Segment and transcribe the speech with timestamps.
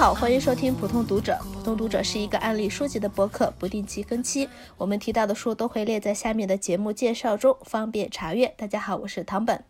[0.00, 1.38] 好，欢迎收听普通读者。
[1.52, 4.48] 普通读者是一个案例书籍的博客，不定期更新。
[4.78, 8.54] 我们提到的书都会列在下面的节目介绍中，方便查阅。
[8.56, 9.62] 大家好，我是唐本。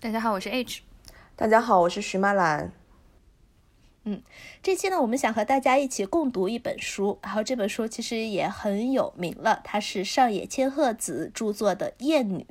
[0.00, 0.80] 大家好，我是 H。
[1.36, 2.72] 大家好，我是徐马兰。
[4.04, 4.22] 嗯，
[4.62, 12.46] 这期呢，我们想和大家一起共读一本书，然后这本书其实也很有名了，它是上野千鹤子著作的《艳女》。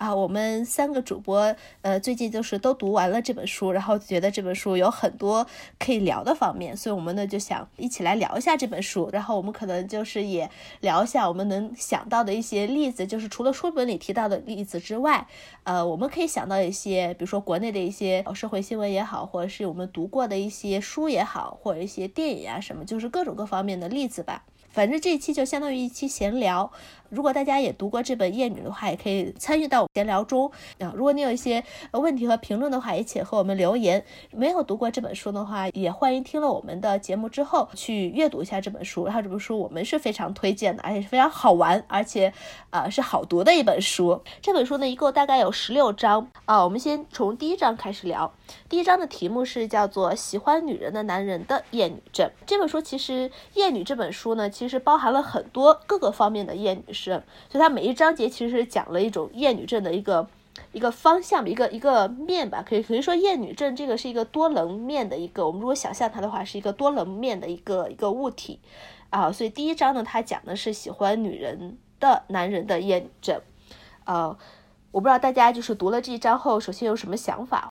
[0.00, 5.46] 啊，我们三个主播，呃，最近就是都读完了这本书，然后觉得这本书有很多
[5.78, 10.50] 可以聊的方面，所以我们呢就想一起来聊一下这本书，然后我们可能就是也
[10.80, 15.26] 聊一下我们能想到的一些例子，就是除了书本里提到的例子之外，
[15.64, 24.44] 呃，我们可以想到一些，比如说国内的一些社会新闻也好，或者是我们读过的一些书也好，或者一些电影啊什么，就是各种各方面的例子吧。
[24.70, 26.72] 反正这一期就相当于一期闲聊。
[27.10, 30.92] 如果大家也读过这本《厌女》的话，也可以参与到闲聊中啊。
[30.94, 34.04] 如果你有一些问题和评论的话，也请和我们留言。
[34.30, 39.06] 没有读过这本书的话，也欢迎听了我们的节目之后去阅读一下这本书。
[39.06, 42.32] 然后这本书我们是非常推荐的，而且是非常好玩，而且
[42.70, 44.22] 呃是好读的一本书。
[44.40, 46.62] 这本书呢一共大概有十六章啊。
[46.62, 48.32] 我们先从第一章开始聊。
[48.68, 52.28] 第一章的题目是叫做《喜欢女人的男人的厌女症》。
[52.46, 56.92] 这本书其实《厌女》这本书呢，其实包含了很多各个方面的厌女。
[57.00, 60.28] 是，所以它每一章节其实是讲了一种厌女症的一个
[60.72, 68.60] 一个方向，一个一个面吧，可以可以说厌女症这个是一个多棱面的一个，我们如果想象它的话，是一个多棱面的一个一个物体
[69.08, 69.32] 啊。
[69.32, 73.40] 所以第一章呢，它讲的是喜欢女人的男人的厌女症，
[74.04, 74.36] 呃，
[74.90, 77.70] 我不知道大家就是读了这一章后，首先有什么想法？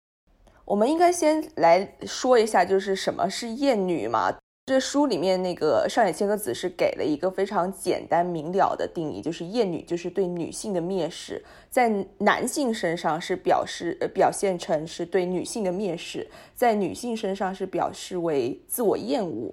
[0.64, 4.38] 我们应该先来说一下，就是什么是厌女嘛。
[4.68, 19.50] 这书里面那个上野千鹤子是给了一个非常简单明了的定义，就是厌女就是对女性的蔑视，在男性身上是表示呃表现成是对女性的蔑视，在女性身上是表示为自我厌恶。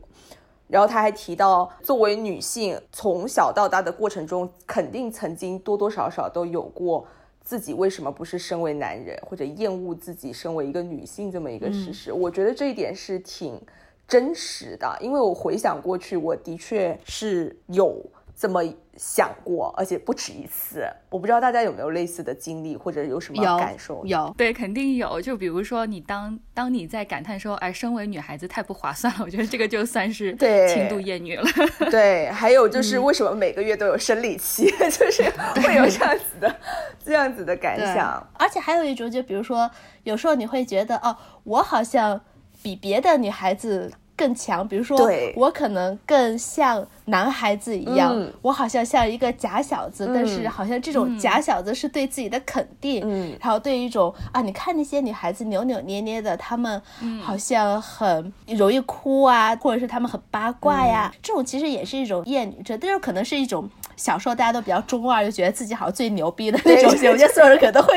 [0.67, 7.07] 然后他还提到，作为女性从小到大的过程中，肯定曾经多多少少都有过
[7.41, 12.13] 自己为什么不是身为男人，或者厌恶自己身为一个女性这么一个事实。
[12.13, 13.63] 我觉得这一点是挺。
[14.07, 18.05] 真实的，因为我回想过去，我的确是有
[18.37, 18.63] 这么
[18.97, 20.87] 想过，而且不止一次。
[21.09, 24.05] 我不知道大家有没有类似的经历，或者有什么感受？
[24.05, 25.21] 有，对，肯定有。
[25.21, 31.45] 就比如说，你当当你在感叹说，哎，身为女孩子太不划算了，我觉得这个就算是轻度厌女了。
[31.91, 35.23] 对，还有就是为什么每个月都有生理期， 就是
[35.63, 36.57] 会有这样子的
[37.05, 38.25] 这样子的感想。
[38.35, 39.71] 而且还有一种，就比如说，
[40.03, 42.21] 有时候你会觉得，哦，我好像。
[42.65, 44.97] 比别的女孩子更强，比如说
[45.37, 53.07] 我可能更像男孩子一样，我好像像一个假小子，但是好像这种假小子是对自己的肯定，
[53.39, 56.81] 然后对一种啊，你看那些女孩子扭扭捏捏的，她们
[57.21, 63.69] 好像很容易哭啊，或者是她们很八卦呀，这种其实也是一种厌女症，但是可能是一种。
[63.97, 67.94] 小时候大家都比较中二，就觉得自己好像最牛逼的那种，我觉得所有人可能都会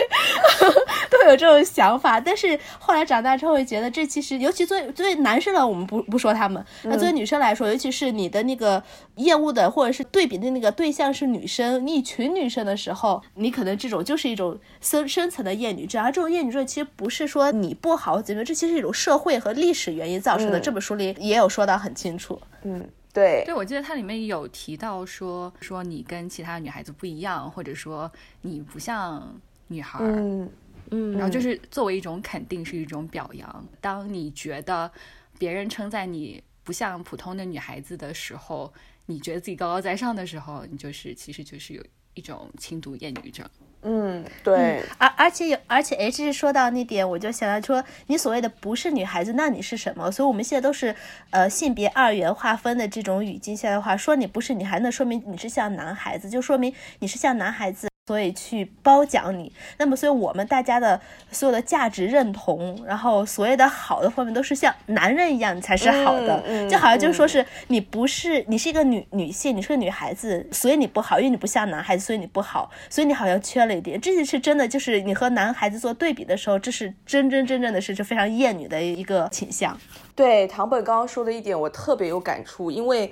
[1.10, 2.20] 都有这种想法。
[2.20, 8.82] 但是后来长大之后会觉得，这其实尤其作为作为男生呢，我们不不说他们，那作为女生来说，尤其是你的那个
[9.16, 16.04] 厌恶的或者是对比的那个对象是女生，一群女生的时候，你可能这种就是一种深深层的厌女症。
[16.04, 20.60] 而这种厌女症其实不是说你不好怎么样，这其实是一种社会和历史原因造成的。
[20.60, 22.88] 这本书里也有说到很清楚，嗯。
[23.18, 28.12] 对，对，我记得它里面有提到说，说你跟其他女孩子不一样，或者说
[28.42, 29.36] 你不像
[29.70, 30.48] 女孩，嗯
[30.92, 33.68] 嗯，然后就是作为一种肯定，是一种表扬。
[33.82, 34.92] 当你觉得
[35.40, 38.72] 别人称赞你不像普通的女孩子的时候，
[39.08, 41.84] 你觉得自己高高在上的时候，你就是其实就是有
[42.14, 43.50] 一种轻度厌女症。
[43.84, 50.12] 嗯，对，而而且有，而且 H 说到那点，我就想到说，你所谓的不是女孩子，那你是什么？
[50.12, 50.94] 所以我们现在都是
[51.30, 57.87] 呃性别二元划分的这种语境下的话，说你不是女孩，那说明你是像男孩子，就说明你是像男孩子。
[58.08, 61.00] 所以去褒奖你，那么所以我们大家的
[61.30, 74.00] 所有的价值认同，然后所谓的好的方面都是像男人一样才是好的，就好像就是说是你不是你是一个女女性，你是个女孩子，所以你不好，因为你不像男孩子，所以你不好，所以你好像缺了一点。
[74.00, 79.78] 这就是真的，就是你和男孩子做对比的时候，这是真真正正的是是非常厌女的一个倾向。
[80.16, 83.12] 对，唐本刚刚说的一点，我特别有感触，因为。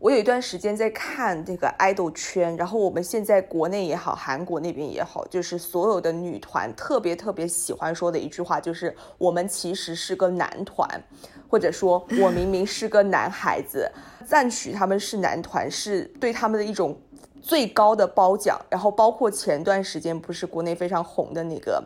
[0.00, 10.88] 我有一段时间在看这个爱豆圈，然后我们现在国内也好，韩国那边也好，就是所有的女团特别特别喜欢说的一句话，就是我们其实是个男团，
[11.50, 13.92] 或者说我明明是个男孩子，
[14.24, 16.98] 赞许他们是男团，是对他们的一种
[17.42, 21.82] 最高的褒奖，然后包括前段时间不是国内非常红的那个，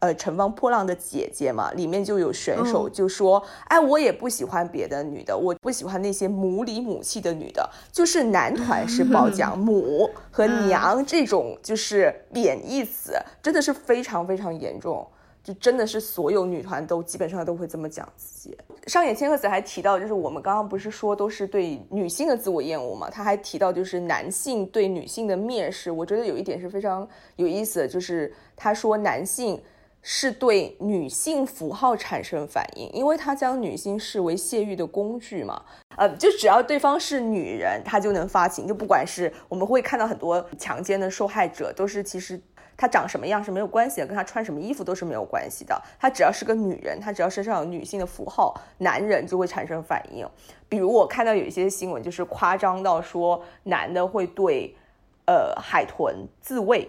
[0.00, 15.06] 呃，乘风破浪的姐姐嘛，里面就有选手就说，哎，我也不喜欢别的女的，我不喜欢那些母里母气的女的，就是男团是褒奖母和娘这种就是贬义词，真的是非常非常严重。
[15.48, 18.54] 就真的是所有女团都基本上都会这么讲自己。
[18.86, 23.08] 上野千鹤子还提到，就是我们刚刚不是说都是对女性的自我厌恶嘛？
[23.08, 25.90] 他还提到就是男性对女性的蔑视。
[25.90, 29.58] 我觉得有一点是非常有意思的，就是他说男性
[30.02, 35.62] 是对女性符号产生反应，因为他将女性视为泄欲的工具嘛。
[35.96, 38.68] 呃，就只要对方是女人，他就能发情。
[38.68, 42.38] 就不管是我们会看到很多强奸的受害者，都是其实。
[42.78, 45.78] 她长什么样是没有关系的，跟她穿什么衣服都是没有关系的。
[46.00, 50.26] 她只要是个女人，她只要身上有女性的符号，男人就会产生反应。
[50.68, 54.74] 比如我看到有一些新闻，就是夸张到说男的会对，
[55.26, 56.88] 呃，海豚自慰，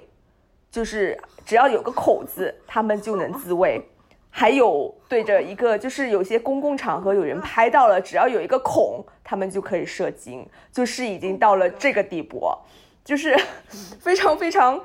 [0.70, 3.84] 就是只要有个口子，他们就能自慰。
[4.32, 12.48] 还有对着一个，就是有些公共场合有人拍到了，只要有一个孔，他们就可以射精，就是已经到了这个地步，
[13.04, 13.36] 就是
[14.00, 14.80] 非 常非常。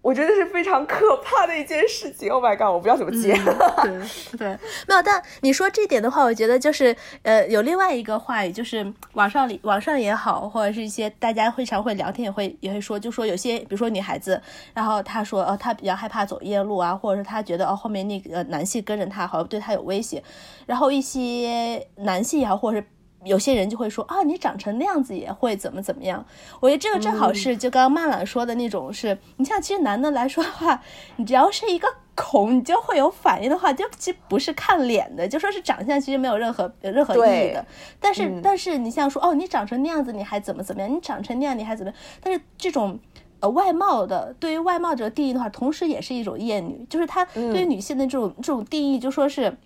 [0.00, 2.30] 我觉得是非常可怕的一件事情。
[2.30, 2.68] Oh my god！
[2.68, 3.34] 我不知道怎么接。
[3.82, 4.48] 对对，
[4.86, 5.02] 没有。
[5.02, 14.40] 但你说这点的话，我觉得就是呃，有另外一个话语，就是网上里网上也好，或者是一些大家会常会聊天，也会也会说，就说有些比如说女孩子，
[14.72, 20.22] 然后她说呃，她比较害怕走夜路啊，或者是她觉得哦后面那个男性跟着她，好像对她有威胁。
[20.64, 22.86] 然后一些男性也好，或者是。
[23.24, 26.24] 有些人就会说啊，你长成那样子也会怎么怎么样？
[26.60, 30.80] 我觉得这个正好是就刚刚曼朗说的那种，是你像其实男的来说的话，
[31.16, 37.66] 你只要是一个孔，你就会有反应的话，就其实不是看脸的，就说是长相其实没有任何任何意义的。
[37.98, 40.88] 但是但是你像说哦，你长成那样子你还怎么怎么样？
[40.88, 42.00] 你长成那样你还怎么样？
[42.22, 43.00] 但是这种
[43.40, 49.58] 呃外貌的对于外貌这个定义的话，同时也是一种厌女，就是他对于女性的这种这种定义，就说是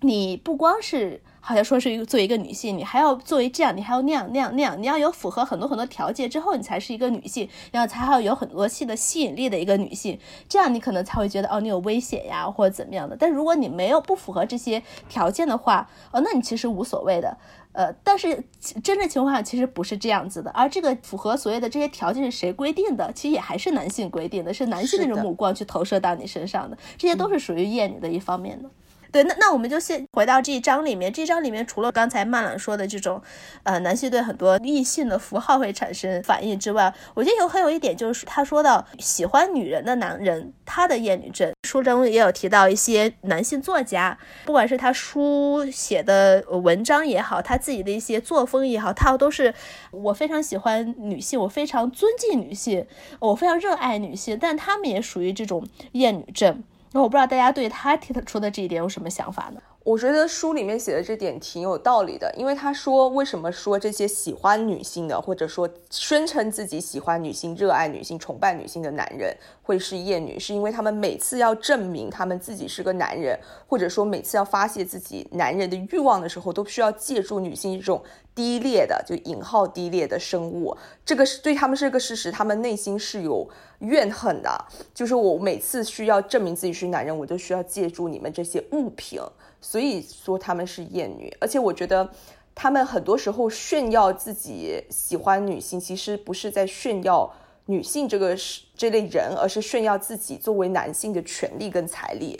[0.00, 1.22] 你不光是。
[1.44, 10.18] 好像说是一个作为一个女性，你还要作为这样，你还要那样那样那样，你要有符合很多很多条件之后，你才是一个女性，然后才要有很多性的吸引力的一个女性，
[10.48, 13.16] 这样你可能才会觉得哦，你有危险呀或者怎么样的。
[13.16, 17.36] 但如果你没有不符合这些条件的话，哦，那你其实无所谓的。
[17.72, 23.10] 呃，但是真正情况下其实不是这样子的，而这个符合所谓的这些条件是谁规定的？
[23.14, 28.68] 其实也还是男性规定的，是男性那种目光去投射到你身上的，这些都是属于厌女的一方面的。
[29.12, 31.12] 对，那那我们就先回到这一章里面。
[31.12, 33.20] 这一章里面除了刚才曼朗说的这种，
[33.62, 41.52] 呃，男性对很多异性的符号会产生反应之外，我觉得有很有一点就是他说到喜欢女人的男人，他的厌女症。
[41.68, 49.52] 书中也有提到一些男性作家，不管是他书写的文章也好，他自己的一些作风也好，他都是
[49.90, 52.86] 我非常喜欢女性，我非常尊敬女性，
[53.20, 56.62] 我非常热爱女性，但他们也属于这种厌女症。
[56.92, 59.60] 那我不知道大家对他提出的这一点有什么想法呢？
[59.84, 73.36] 我觉得书里面写的这点挺有道理的，因为他说为什么说这些喜欢女性的，或者说宣称自己喜欢女性、热爱女性、崇拜女性的男人会是厌女，是因为他们每次要证明他们自己是个男人，
[73.66, 78.00] 或者说每次要发泄自己男人的欲望的时候，都需要借助女性这种
[78.36, 80.76] 低劣的，就引号低劣的生物。
[81.04, 83.48] 这个是对他们是个事实，他们内心是有
[83.80, 84.64] 怨恨的，
[84.94, 89.20] 就是我每次需要证明自己是男人，我就需要借助你们这些物品。
[89.62, 92.12] 所以说他们是厌女，而且我觉得
[92.54, 97.32] 他们很多时候炫耀自己喜欢女性，其实不是在炫耀
[97.66, 102.38] 女性这个是这类人，而是炫耀自己作为男性的权利跟财力。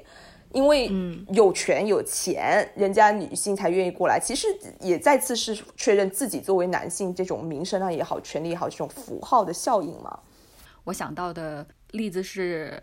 [0.52, 0.90] 因为
[1.28, 4.20] 有权有钱，人家女性才愿意过来。
[4.20, 4.46] 其实
[4.80, 10.18] 也再次是确认自己作为男性这种名声上也好，权利也好，这种符号的效应嘛。
[10.84, 12.82] 我想到的例子是。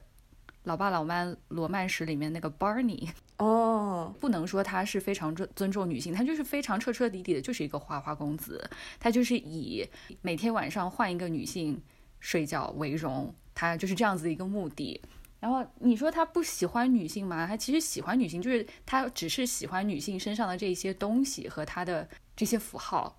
[0.63, 3.07] 老爸老妈罗曼史里面那个 Barney
[3.39, 8.69] 哦，不能说他是非常尊尊重女性，他就是非常彻彻底底的，就是一个花花公子。
[8.99, 9.87] 他就是以
[10.21, 11.81] 每天晚上换一个女性
[12.19, 15.01] 睡觉为荣，他就是这样子一个目的。
[15.39, 17.47] 然后你说他不喜欢女性吗？
[17.47, 22.05] 他其实喜欢女性，就是他只是喜欢女性身上的这些东西和他的
[22.35, 23.18] 这些符号，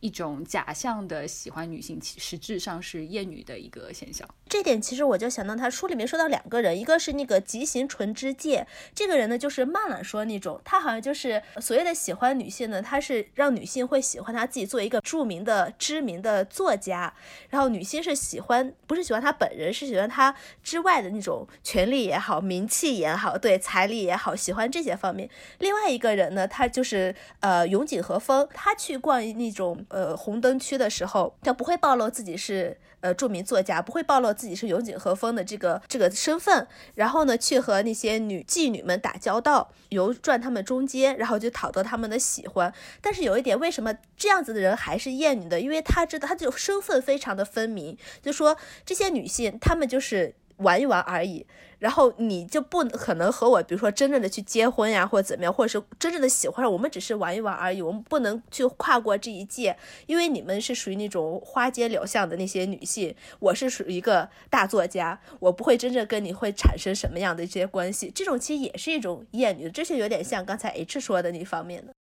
[0.00, 4.28] 一种假象的喜欢女性，其实质上是厌女的一个现象。
[4.48, 17.12] 这点其实我就想到他书里面说到两个人，一个是那个吉行纯之介，这个人呢就是慢了说那种，他好像就是所谓的喜欢女性呢，他是让女性会喜欢他自己作为一个著名的知名的作家，
[17.50, 25.28] 然后女性是喜欢不是喜欢他本人，是喜欢他之外的那种权利也好，名气也好，对财力也好，喜欢这些方面。
[25.58, 32.76] 另外一个人呢，他就是呃永井和风，他去逛那种呃红灯区的时候，他不会暴露自己是。
[33.00, 36.66] 呃，著名作家不会暴露自己是永井和风的这个这个身份，
[36.96, 42.74] 然后呢，去和那些女妓女们打交道，游转他们中间，然后就讨得他们的喜欢。
[43.00, 45.60] 但是有一点，为什么这样子的人还是厌女的？
[45.60, 51.46] 因为他知道，他就身份非常的分明，就说这些女性，她们就是玩一玩而已。
[51.78, 57.80] 然后你就不可能和我，比如说真正的去结婚呀，或者怎么样，或者是真正的喜欢上我们，只是玩一玩而已。
[57.80, 68.10] 我们不能去跨过这一界，因为你们是属于那种花街柳巷的那些女性，我是属于一个大作家，我不会真正跟你会产生什么样的一些关系。
[68.14, 71.92] 这种其实也是一种厌女，这是有点像刚才 H 说的那方面的。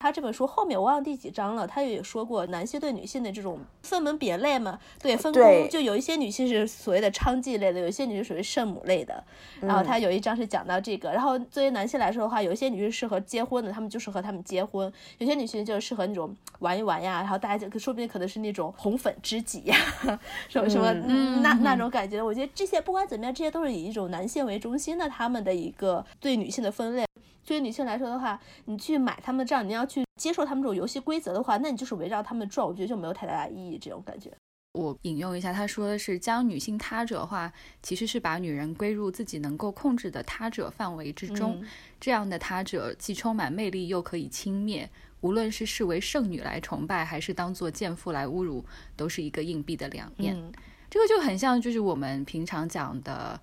[0.00, 9.22] 他这本书后面我忘了第几章了，他也说过男性对女性的这种分门别类嘛，对分工，就有一些女性是所谓的娼妓类的，有一些女性属于圣母类的。
[9.60, 19.76] 然后他有一章是讲到这个，然后作为男性来说的话，有一些女性适合结婚的，他们就适合他们结婚；有些女性就适合那种玩一玩呀，然后大家就说不定可能是那种红粉知己呀，
[20.48, 22.22] 什么什么嗯那那种感觉。
[22.22, 27.04] 我觉得这些不管怎么样，这些都是以一种男性为中心的他们的一个对女性的分类。
[27.50, 33.76] 对于女性来说的话，你去买他们的账，你要去接受他们这种游戏规则的话，那你就是围绕他们转，我觉得就没有太大的意义。
[33.76, 34.30] 这种感觉，
[34.74, 37.52] 我引用一下，他说的是将女性他者化，
[37.82, 41.60] 其实是把女人归入自己能够控制的他者范围之中。
[41.98, 44.86] 这样的他者既充满魅力，又可以轻蔑。
[45.20, 48.64] 无论是视为圣女来崇拜，还是当做贱妇来侮辱，
[48.94, 50.40] 都是一个硬币的两面。
[50.88, 53.40] 这个就很像，就是我们平常讲的。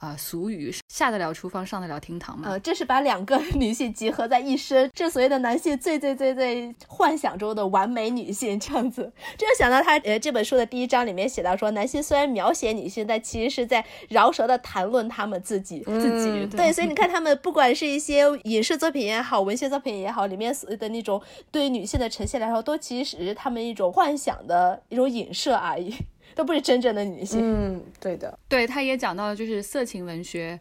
[0.00, 2.48] 啊，俗语下得了厨房，上得了厅堂嘛？
[2.48, 9.12] 呃，这是把两个女性集合在一身，这所谓的男性最最最最幻想中的完美女性这样子。
[9.36, 16.46] 这就想到他呃这本书的第一章里面写到说，男性虽然描写女性，但其实是在饶舌的谈论他们自己自己。
[16.56, 25.94] 对，所以你看他们不管是一些影视作品也好，文学作品也好，里面所谓的那种对女性的呈现来说，都其实是他们一种幻想的一种影射而已。
[26.34, 27.40] 都不是真正的女性。
[27.42, 30.58] 嗯，对的，对，他也讲到了，就是色情文学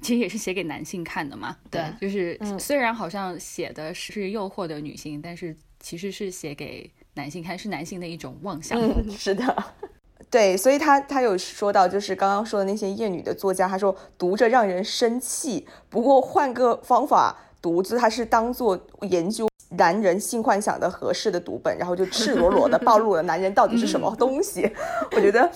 [0.00, 1.56] 其实也是写给男性看的嘛。
[1.70, 8.78] 对，就是虽然好像写的是诱惑的女性，但是其实是写给男性看，是男性的一种妄想。
[9.10, 9.64] 是的，
[10.30, 19.48] 对，所以他他有说到，就是刚刚说的那些厌女的作家，他说读着让人生气，不过换个方法读，就他是当做研究。
[19.70, 24.70] 男人性幻想的合适的读本，然后就赤裸裸的 暴露了男人到底是什么东西。
[25.12, 25.50] 我觉得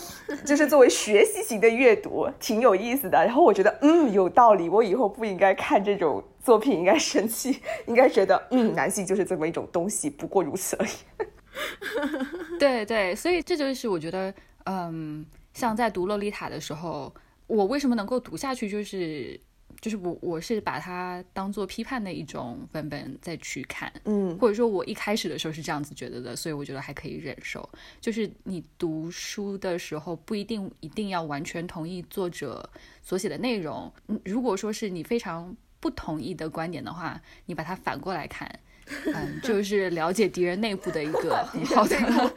[0.45, 3.17] 就是作为学习型的阅读，挺有意思的。
[3.17, 4.69] 然后我觉得，嗯，有道理。
[4.69, 12.59] 我以后不应该看这种作品，应该生气， 应该觉得，嗯，男性就是这么一种东西，不过如此而已。
[12.59, 17.13] 对对，所以这就是我觉得，嗯，像在读《洛丽塔》的时候，
[17.47, 19.41] 我为什么能够读下去，就是。
[19.83, 27.69] 就是我，我是把它当做批判的一种文本再去看，嗯，或者说我一开始的时候是这样子觉得的，所以我觉得还可以忍受。
[28.01, 32.71] 就是你读书的时候不一定一定要完全同意作者
[33.03, 33.93] 所写的内容，
[34.25, 38.49] 如果说是你非常不同意的观点的话，你把它反过来看，
[39.07, 41.97] 嗯， 就是了解敌人内部的一个很好的。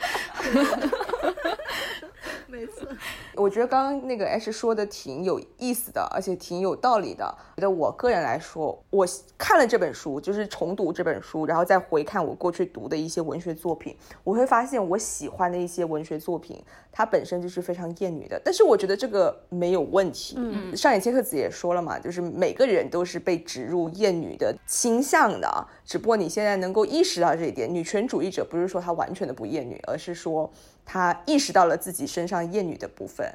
[2.47, 2.87] 没错，
[3.35, 7.25] 我觉得刚刚那个 H 说的挺有意思的，而且挺有道理的。
[7.55, 9.05] 觉得我个人来说，我
[9.37, 18.41] 看了这本书，就是重读这本书，然后再回看我过去读的一些文学作品，我会发现我喜欢的一些文学作品，它本身就是非常厌女的。
[18.43, 20.35] 但是我觉得这个没有问题。
[20.37, 27.73] 嗯，上野千鹤子也说了嘛，就是每个人都是被植入厌女的倾向的，只不过你现在能够意识到这一点。
[27.73, 30.51] 女权主义者不是说她完全的不厌女，而是说。
[30.87, 33.29] 她意识到了自己身上厌女的部分，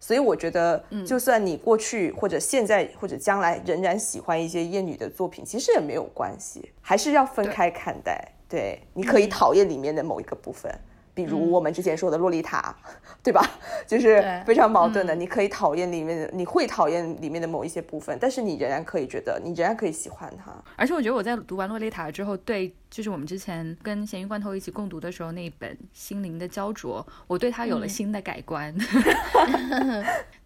[0.00, 8.26] 所以我觉得，就算你过去或者现在或者将来仍然喜欢一些厌女的作品，其实也没有关系，还是要分开看待。
[8.48, 10.72] 对，你可以讨厌里面的某一个部分。
[11.14, 12.74] 比如我们之前说的《洛丽塔》，
[13.22, 13.40] 对吧？
[13.86, 15.14] 就是非常矛盾的。
[15.14, 20.52] 你可以讨厌里面的，你会讨厌里面的某一些部分，但是你仍然可以觉得，你仍然可以喜欢它。
[20.76, 28.74] 而且我觉得我在读完《洛丽塔》之后，对，就是我们之前跟咸鱼罐头一起共读的时候那一本《心灵的焦灼》，我对它有了新的改观。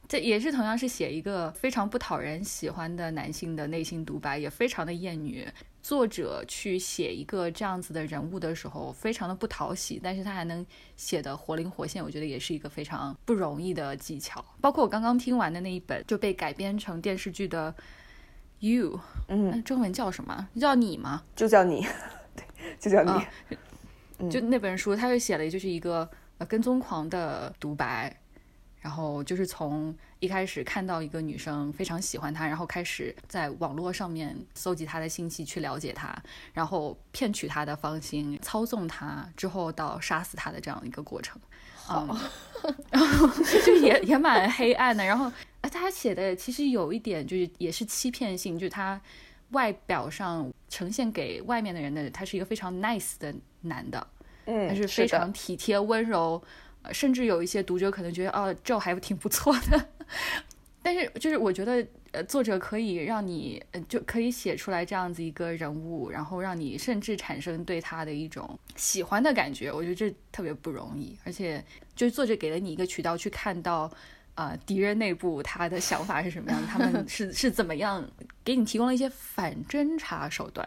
[0.07, 5.47] 这也是同样是写一个非常不讨人喜欢的男性的内心独白，也非常的厌女。
[5.89, 10.65] 作者去写一个这样子的人物的时候，非常的不讨喜，但是他还能
[10.97, 14.45] 写的活灵活现，我觉得也是一个非常不容易的技巧。
[14.61, 17.73] 包括我刚刚听完的那一本就被改编成电视剧的
[18.59, 20.51] 《You》，嗯，中文叫什么？
[20.61, 21.23] 叫你吗？
[21.35, 21.87] 就叫你，
[22.37, 22.45] 对，
[22.79, 24.29] 就叫你。
[24.29, 28.15] 就那本书，他就写了就是一个呃跟踪狂的独白。
[28.81, 36.17] 然后就是从一开始看到一个女生非常喜欢他，然后开始在网络上面搜集他的信息去了解他，
[36.53, 41.41] 然后骗取他的芳心，操纵他，之后到杀死他的这样一个过程。
[41.75, 42.07] 好，
[42.91, 43.27] 然后
[43.65, 45.05] 就也也蛮黑暗的。
[45.05, 45.33] 然后
[45.63, 49.01] 他写的其实有一点就是也是欺骗性，就是他
[49.51, 54.07] 外表上呈现给外面的人的，他是一个非常 nice 的男的，
[54.45, 56.43] 嗯，他是非常体贴温柔。
[56.93, 59.85] 甚至有一些读者可能觉得，哦，这还挺不错的。
[60.81, 69.71] 但是，就是我觉得，呃，作者可以让你，呃，就可以写出来这样子一个人物，然后让你甚至产生对他的一种喜欢的感觉。
[69.71, 71.15] 我觉得这特别不容易。
[71.25, 71.63] 而且，
[71.95, 73.91] 就是作者给了你一个渠道去看到，
[74.35, 78.09] 啊，敌人内部他的想法是什么样，他们 是是怎么样，
[78.43, 80.67] 给你提供了一些反侦查手段。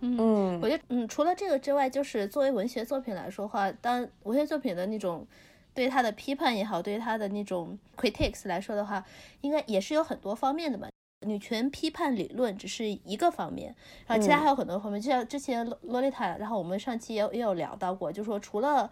[0.00, 5.26] 嗯，我觉得，嗯，除了这个之外，就是作为文学作品来说话，当文学作品的那种。
[5.74, 9.04] 对他的批判也好，对他的那种 critics 来说的话，
[9.40, 10.88] 应该也是有很多方面的吧。
[11.24, 13.74] 女权批判理论只是一个方面，
[14.06, 15.00] 然后其他还有很多方面。
[15.00, 18.90] 就像之前洛丽塔，然后我们上期也也有聊到过，就说除了，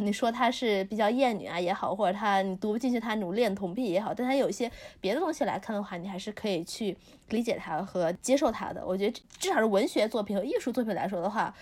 [0.00, 6.96] 你说她是比较厌女啊也好，或者她你读不进去她那种恋童癖也好，但她有一些别的东西来看的话，你还是可以去
[7.28, 8.84] 理解她和接受她的。
[8.86, 11.54] 我觉得至少是文学作品和艺术作品来说的话。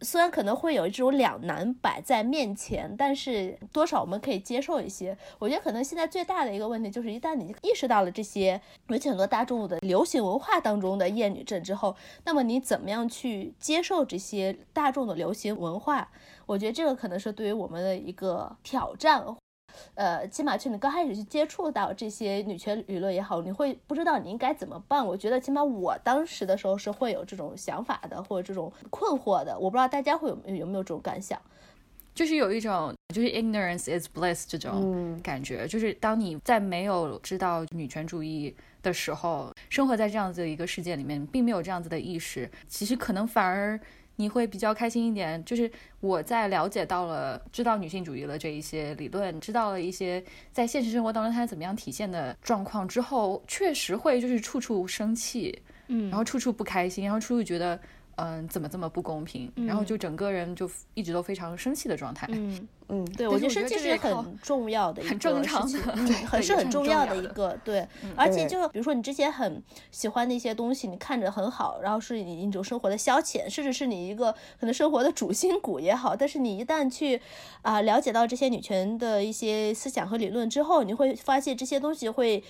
[0.00, 5.16] 虽然可能会有这种两难摆在面前，但是多少我们可以接受一些。
[5.38, 16.10] 我觉得可能现在最大的一个问题就是，一旦你意识到了这些，尤其很多大众的流行文化当中的厌女症之后，那么你怎么样去接受这些大众的流行文化？
[16.46, 19.24] 我觉得这个可能是对于我们的一个挑战。
[19.94, 25.04] 呃，起码去你刚开始去接触到这些女权舆论也好，你会不知道你应该怎么办。
[25.04, 29.58] 我觉得起码我当时的时候是会有这种想法的，或者这种困惑的。
[29.58, 31.40] 我不知道大家会有有没有这种感想，
[32.14, 43.80] 就是有一种就是 ignorance is bliss 这种感觉，就是当你在没有知道女权主义的时候，生活在这样子的一个世界里面，并没有这样子的意识，其实可能反而。
[44.16, 50.22] 你会比较开心一点，就是我在了解到了、知道女性主义了这一些理论，知道了一些
[50.52, 57.78] 在现实生活当中它怎么样体现的状况之后，确实会就是处处生气，嗯，然后处处不开心，然后处处觉得。
[58.16, 59.50] 嗯，怎么这么不公平？
[59.66, 62.28] 然后就整个人就一直都非常生气的状态。
[62.30, 65.78] 嗯嗯，对，我觉得生气是很重要的一个， 很正常的，
[66.26, 67.58] 很是很重要的一个。
[67.64, 76.14] 对，而且就比如说你之前很喜欢的一些东西，你看着很好，然后是你一种生活的消遣，甚至是你一个可能生活的主心骨也好。
[76.14, 77.20] 但是你一旦去
[77.62, 82.44] 啊了解到这些女权的一些思想和理论之后，你会发现这些东西会。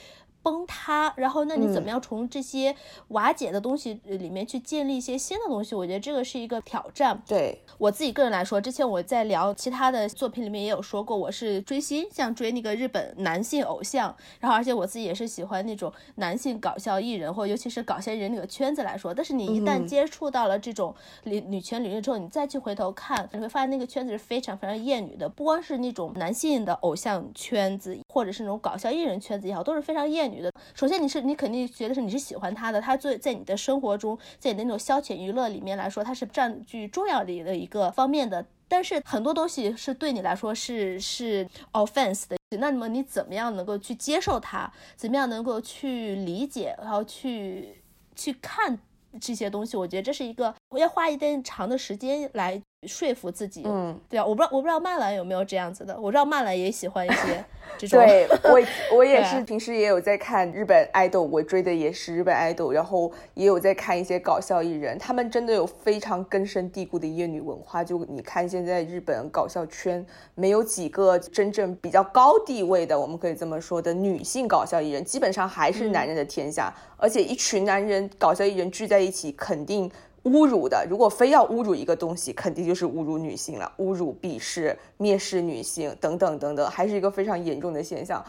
[0.45, 2.77] 崩塌，然后那你怎么样从这些
[3.09, 5.75] 瓦解的东西里面去建立一些新的东西？
[5.75, 7.23] 我觉得这个是一个挑战。
[7.27, 19.15] 对我自己个人来说，之前我在聊其他的作品里面也有说过，我是追星，像追那个日本男性偶像，然后而且我自己也是喜欢那种男性搞笑艺人，或尤其是搞笑艺人那个圈子来说。
[19.15, 30.34] 但是你一旦接触到了这种女女权领域之后，你再去回头看，你会发现那个圈子是非常非常厌女的，不光是那种男性的偶像圈子，或者是那种搞笑艺人圈子也好，都是非常厌女。
[30.75, 38.45] 首先，你是你肯定觉得是你是喜欢他的，他最在你的生活中，在你的那种消遣娱乐里面来说，他是占据重要的一个方面的。
[38.67, 44.73] 但是很多东西是对你来说是是 offense 的，那么你怎么样能够去接受它？
[44.97, 47.83] 怎么样能够去理解，然后去
[48.17, 48.79] 去看
[49.21, 49.77] 这些东西？
[49.77, 52.61] 我觉得这是一个我要花一定长的时间来。
[52.87, 57.45] 说服自己，嗯，对啊，我不知道我不知道曼兰有没有这样子的，我知道曼兰也喜欢一些
[57.79, 58.01] 这种。
[58.01, 67.83] 对我我也 是，平时也有在看日本爱豆，我追的也是日本爱豆，然后也有在看一些搞笑艺人，他们真的有非常根深蒂固的厌女文化。
[67.83, 79.91] 就你看现在日本搞笑圈，没有几个真正比较高地位的，我们可以这么说的女性搞笑艺人，基本上还是男人的天下，而且一群男人搞笑艺人聚在一起，肯定。
[80.25, 88.25] 侮辱的，如果非要侮辱一个东西，肯定就是侮辱女性了，侮辱、鄙视、蔑视女性等等等等，还是一个非常严重的现象。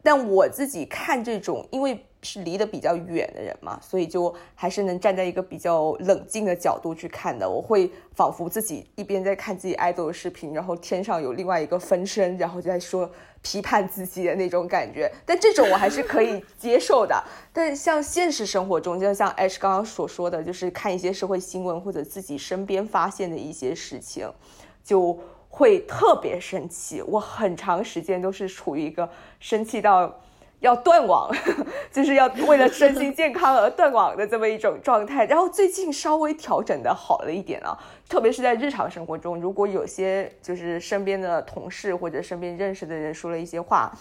[0.00, 7.50] 但我自己看这种，因为是离得比较远的人嘛，所以就还是能站在一个比较冷静的角度去看的。
[7.50, 13.10] 我会仿佛自己一边在看自己爱豆的视频，然后天上有另外一个分身，然后就在说
[13.42, 15.10] 批判自己的那种感觉。
[15.26, 17.22] 但这种我还是可以接受的。
[17.52, 24.32] 但像现实生活中，就像 H 刚刚所说的，就是看一些社会新闻或者自己身边发现的一些事情，
[24.84, 25.18] 就。
[25.54, 29.06] 会特别生气，我很长时间都是处于一个
[29.38, 30.18] 生气到
[30.62, 31.30] 要断网，
[31.92, 35.26] 就是要为了身心健康而断网的这么一种状态。
[35.26, 37.76] 然后最近稍微调整的好了一点啊，
[38.08, 43.92] 特别是在日常生活中，如果有些就是身边的同事或者身边认识的人说了一些话。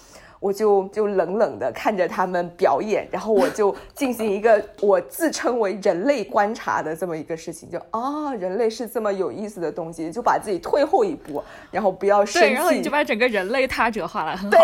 [0.42, 14.58] 我就就冷冷的看着他们表演，然后我就 进行一个我自称为人类观察的这么一个事情，就啊，人类是这么有意思的东西，就把自己退后一步，然后不要生气，然后你就把整个人类他者化了，很好，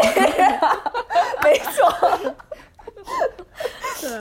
[1.46, 2.34] 没错。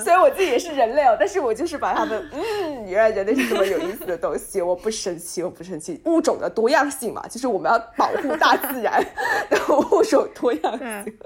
[0.02, 9.04] 虽然我自己也是人类哦，但是我就是把他们， 嗯，原来人类是这么有意思的东西，我不生气，我不生气，物种的多样性嘛，就是我们要保护大自然，
[9.50, 11.18] 然 后物种多样性。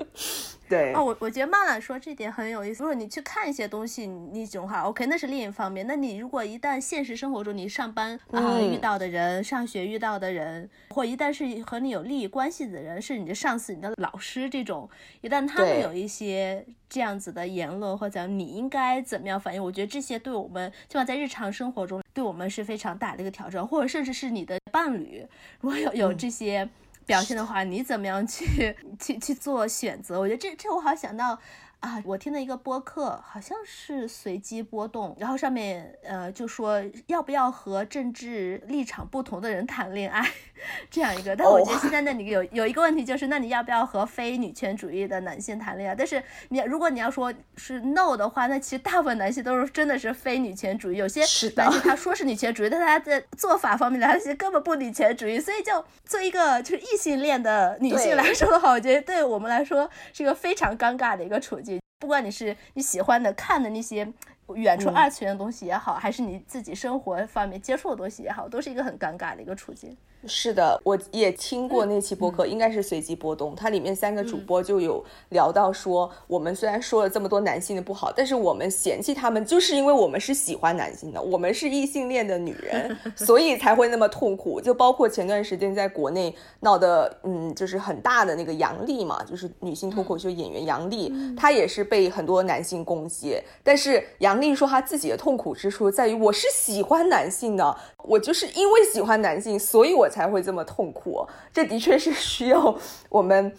[0.71, 2.85] 对哦，我我觉得曼兰说这点很有意思。
[2.85, 5.85] 如果你去看一些东西，那种话，OK，那是另一方面。
[5.89, 14.89] 那你如果一旦现实生活中你上班啊遇到的人，上学遇到的人，或一旦是和你有利益关系的人，是你的上司、你的老师这种，
[15.23, 19.61] 一旦他们有一些这样子的言论或者你应该怎么样反应？
[19.61, 25.27] 我觉得这些对我们，起码在日常生活中，对我们是非常大的一个挑战，或者甚至是你的伴侣，
[25.61, 26.69] 如果有有这些。
[27.11, 30.21] 表现的话，你怎么样去 去去做选择？
[30.21, 31.37] 我觉得这这我好想到。
[31.81, 40.29] 啊，我听的一个播客好像是随机波动，然后上面呃就说要不要和政治立场不同的人谈恋爱，
[40.91, 41.35] 这样一个。
[41.35, 45.95] 但我觉得现在 那里有有一个问题就是，那你要不要和非女权主义的男性谈恋爱？
[45.95, 50.99] 但是你如果你要说是 no 的话，那其实大部分男性都是真的是非女权主义。
[50.99, 51.21] 有些
[51.57, 55.41] 男性他说是女权主义，但他在做法方面的他其实根本不女权主义。
[55.41, 61.70] 所以就做一个就是异性恋的女性来说的话，我觉得对我们来说是一个非常尴尬的一个处境。
[62.01, 64.13] 不管你是你喜欢的看的那些
[64.57, 69.97] 远处二次元的东西也好，还是你自己生活方面接触的东西也好，都是一个很尴尬的一个处境。
[70.27, 73.55] 是的，我也听过那期播客，应该是随机波动。
[73.57, 84.61] 它里面三个主播就有聊到说，我们虽然说了这么多男性的不好，但是我们嫌弃他们，就是因为我们是喜欢男性的，我们是异性恋的女人， 所以才会那么痛苦。
[84.61, 93.41] 就包括前段时间在国内闹的，嗯，就是很大的那个杨笠嘛，就是女性脱口秀演员杨笠，她也是被很多男性攻击。
[93.65, 100.10] 但是杨笠说，她自己的痛苦之处在于，我是喜欢男性的，我就是因为喜欢男性，所以我。
[100.11, 102.77] 才会这么痛苦，这的确是需要
[103.09, 103.51] 我们，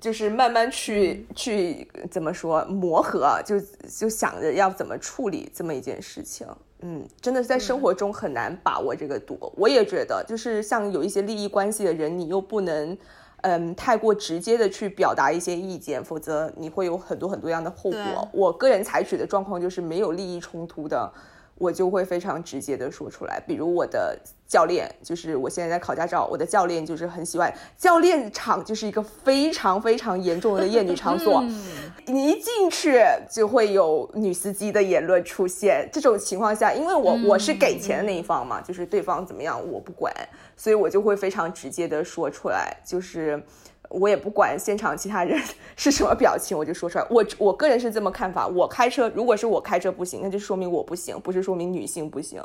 [0.00, 3.58] 就是慢慢去去怎么说磨合，就
[3.98, 6.46] 就想着要怎么处理这么一件事情。
[6.82, 9.52] 嗯，真的是在生活中很难把握这个度。
[9.56, 12.96] 我也觉得，就是像有一些利益关系的人，你又不能
[13.40, 18.28] 嗯太过直接的去表达一些意见，否则你会有很多很多样的后果。
[18.32, 21.12] 我个人采取的状况就是没有利益冲突的。
[21.58, 24.16] 我就会非常直接的说出来，比如我的
[24.46, 31.42] 教练，就是我现在在考驾照，我的教练就是很喜欢教练场，就是一个非常非常严重的厌女场所，
[32.06, 35.88] 你一进去就会有女司机的言论出现。
[35.92, 40.12] 这种情况下，因为我我是给钱的那一方嘛，就是对方怎么样我不管，
[40.56, 43.42] 所以我就会非常直接的说出来，就是。
[43.88, 45.40] 我也不管现场其他人
[45.76, 47.06] 是什么表情，我就说出来。
[47.08, 48.46] 我我个人是这么看法。
[48.46, 52.42] 我开车，如果是我开车不行，那就说明我不行，不是说明女性不行。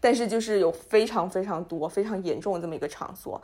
[0.00, 3.40] 但是就是有非常非常多、非常严重的这么一个场所。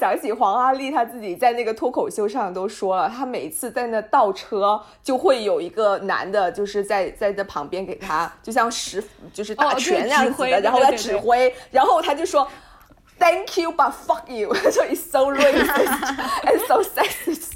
[0.00, 12.46] 想起黄阿丽，她自己在那个脱口秀上都说了，她每次在那倒车，就会有一个男的，就是在在在旁边给她，就像使就是打拳那样子的，然后来指挥，然后他就说。
[13.22, 14.52] Thank you, but fuck you.
[14.72, 16.02] So it's so racist
[16.42, 17.52] and so sexist.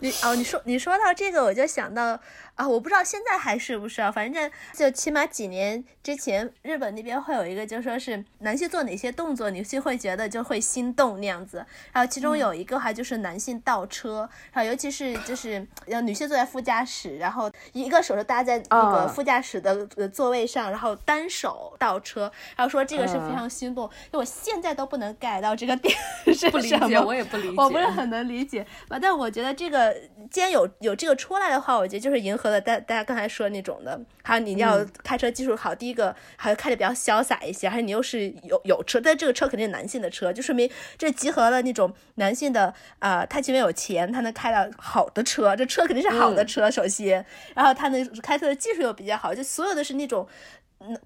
[0.00, 2.18] 你哦，你说你说到这个，我就想到。
[2.56, 11.64] 啊，我不知道现在还是不是啊，反正就起码几年之前，日本那边会有一个，就说是男性做哪些动作，女性会觉得就会心动那样子。
[11.92, 23.88] 然后其中有一个还就是男性倒车，然后尤其是就是要女性坐在副驾驶，然后一个手是搭在那个副驾驶的座位上，然后单手倒车，然后说这个是非常心动。
[24.12, 25.94] 我现在都不能 get 到这个点
[26.34, 28.66] 是不理解，我也不理解，我不是很能理解。
[28.98, 29.94] 但我觉得这个
[30.30, 34.00] 既然有有这个出来的话，我觉得就是迎合了大大家刚才说的那种的。
[34.22, 50.26] 还有你要开车技术好，第一个还有开的比较潇洒一些，还有你又是有有车，但这个车肯定是男性的车，就说明这集合了那种男性的啊，他前面有钱，他能开到好的车，这车肯定是好的车，首先，然后他能开车的技术又比较好，就所有的是那种。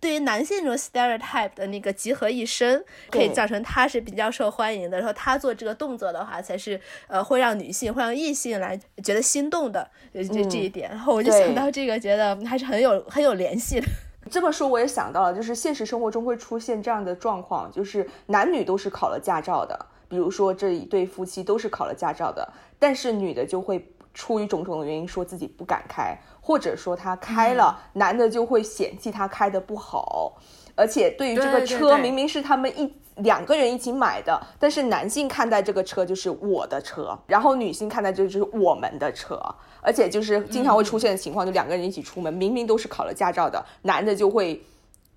[0.01, 4.99] 对于男性这种 stereotype 的那个集合一身，可以造成他是比较受欢迎的。
[4.99, 10.91] 然后他做这个动作的话，才是呃会让女性、会让异性来觉得心动的这这一点。
[10.91, 13.87] 然后我就想到这个，觉得还是很有很有联系的。
[14.31, 26.17] 这么说我也想到了，就是现实生活中会出现这样的状况，就是男女都是考了驾照的，比如说这一对夫妻都是考了驾照的，但是女的就会出于种种的原因说自己不敢开。
[26.41, 30.33] 或者说他开了，男的就会嫌弃他开的不好，
[30.75, 39.41] 而且对于这个车，明明是他们一两个人一起买的，但是男性看待这个车就是我的车，然后女性看待这就是我们的车，
[39.81, 44.63] 而且就是经常会出现的情况，就两个人一起出门，明明都是考了驾照的，男的就会。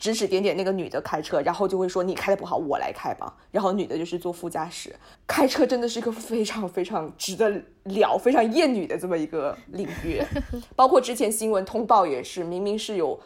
[0.03, 3.33] 指指点点那个女的开车，然后就会说你开的不好，我来开吧。
[3.51, 4.93] 然后女的就是坐副驾驶，
[5.25, 7.49] 开车真的是一个非常非常值得
[7.83, 10.21] 聊、非常厌女的这么一个领域。
[10.75, 13.17] 包括之前新闻通报也是，明明是有。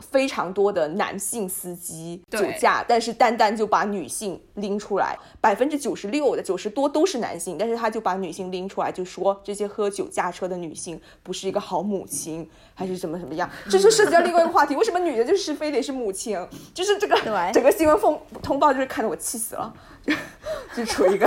[0.00, 16.36] 非常多的男性司机酒驾，但是单单就把女性拎出来，百分之九十六的九十多都是男性，但是他就把女性拎出来，就说这些喝酒驾车的女性不是一个好母亲，还是怎么什么样，这就涉及到另外一个话题，为什么女的就是非得是母亲？
[16.74, 17.16] 就是这个
[17.52, 19.74] 整个新闻风通报就是看得我气死了。
[20.76, 21.26] 就出一个，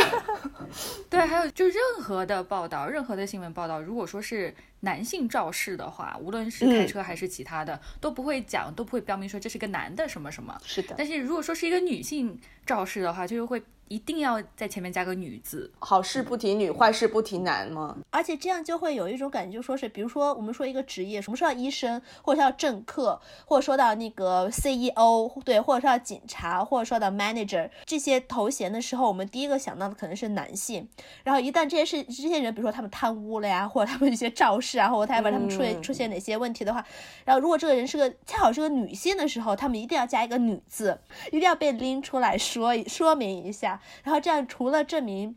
[1.10, 10.56] 对，还有就任何的报道，任何的新闻报道，如果说是男性肇事的话，无论是开车还是其他的，都不会讲，都不会标明说这是个男的什么什么。
[10.64, 10.94] 是的。
[10.96, 13.64] 但是如果说是一个女性肇事的话，就是会。
[13.90, 17.96] 一定要在前面加个女字，好事不提女，坏事不提男吗？
[18.10, 30.86] 而且这样就会有一种感觉，就说是，比如说我们说一个职业，什么说到医生，或者说到政客，或者说到那个 CEO，对，或者说到警察，或者说到 manager 这些头衔的时候，我们第一个想到的可能是男性。
[31.24, 36.86] 然后一旦这些事，这些人，比如说他们贪污了呀， 或者他们一些肇事啊，或者他们他们出现出现哪些问题的话，
[37.24, 43.82] 然后如果这个人是个恰好是个女性的时候，他们一定要加一个女字，一定要被拎出来说说说明一下。
[44.04, 45.36] 然后这样，除了证明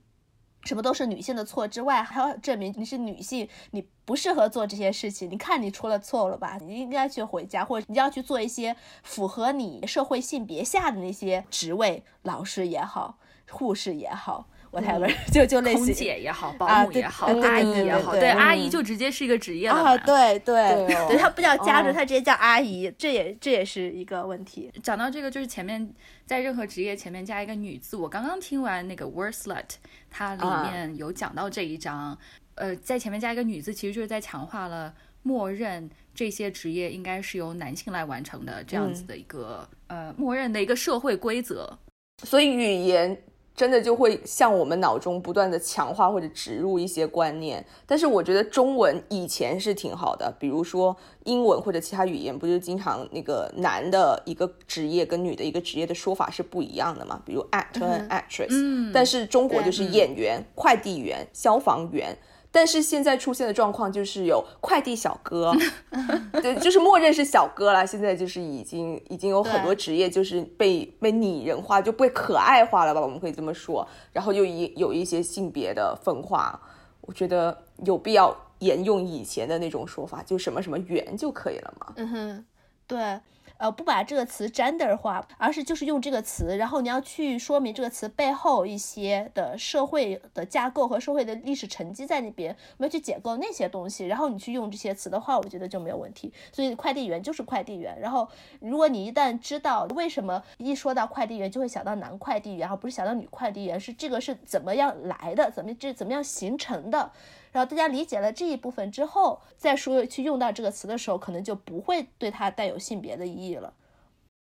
[0.64, 5.30] 什么都是女性的错之外，还要证明你是女性，你不适合做这些事情。
[5.30, 6.58] 你看你出了错了吧？
[6.60, 14.48] 你应该去回家，或者你要去做一些符合你社会性别下的那些职位，老师也好，护士也好。
[14.70, 24.70] 我台湾就就类似空姐也好，保姆也好，阿姨也好，对阿姨就直接是一个职业了啊，对对对，他不叫家属，他直接叫阿姨，这也这也是一个问题。
[24.80, 25.92] 讲到这个，就是前面
[26.24, 29.64] 在任何职业前面加一个女字，我刚刚听完那个 Worslet，
[30.08, 32.16] 它里面有讲到这一章，
[32.54, 41.76] 呃，在前面加一个女字，其实就是在强化了默认这些职业应该是由男性来完成的这样子的一个呃默认的一个社会规则，
[42.22, 43.20] 所以语言。
[43.60, 57.20] 真的就会向我们脑中不断的强化或者植入一些观念，但是我觉得中文以前是挺好的，比如说英文或者其他语言，不就经常那个男的一个职业跟女的一个职业的说法是不一样的嘛？
[57.26, 62.16] 比如 actor、actress，但是中国就是演员、快递员、消防员。
[62.52, 65.54] 但是现在出现的状况就是有快递小哥，
[66.42, 67.86] 对，就是默认是小哥了。
[67.86, 73.00] 现在就是已经已经有很多职业就是被被拟人化，就被可爱化了吧？
[73.00, 73.86] 我们可以这么说。
[74.12, 76.60] 然后又一有一些性别的分化，
[77.02, 81.92] 我觉得有必要沿用以前的那种说法，就什么什么圆就可以了嘛。
[81.96, 82.44] 嗯哼，
[82.86, 83.20] 对。
[83.60, 96.32] 呃，不把这个词 gender 化，而是就是用这个词，然后你要去说明这个词背后一些的社会的架构和社会的历史沉积在那边，我们要去解构那些东西，然后你去用这些词的话，我觉得就没有问题。
[96.50, 98.26] 所以快递员就是快递员，然后
[98.60, 107.12] 如果你一旦知道为什么一说到快递员就会想到男快递员，而不是想到女快递员，是这个是怎么样来的，怎么这怎么样形成的？
[107.52, 113.72] 然后大家理解了这一部分之后，再说去用到这个词的时候，可能就不会对它带有性别的意义了。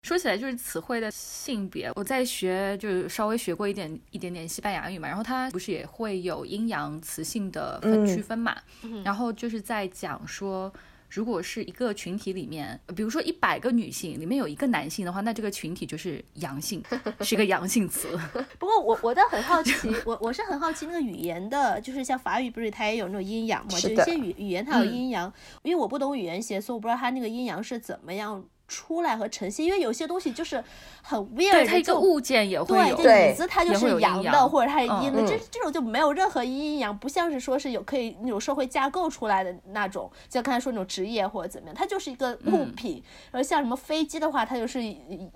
[0.02, 8.56] 说起来就是词汇的性别，我在学就是稍微学过一点一点点西班牙语嘛，然后它不是也会有阴阳词性的分区分嘛，
[9.04, 10.72] 然后就是在讲说。
[11.08, 16.82] 如果是一个群体里面，比如说一百个女性里面有一个男性的话，那这个群体就是阳性，
[17.20, 18.08] 是一个阳性词。
[18.58, 19.72] 不过我我倒很好奇，
[20.04, 23.78] 我我是很好奇那个语言的，就是像法语不是它也有那种阴阳嘛？
[23.78, 30.62] 就一些语语言它有阴阳，因为我不懂语言学，所以我不知道它那个阴阳是怎么样出来和呈现，因为有些东西就是
[31.02, 43.02] 很 weird，对它一个物件也会有，对，椅子它就是阳的，阳或者它是阴的，嗯这这种就没有任何阴阴阳，不像是说是有可以那种社会架构出来的那种，像刚才说那种职业或者怎么样，它就是一个物嗯品。
[43.32, 44.82] 然后像什么飞机的话，它就是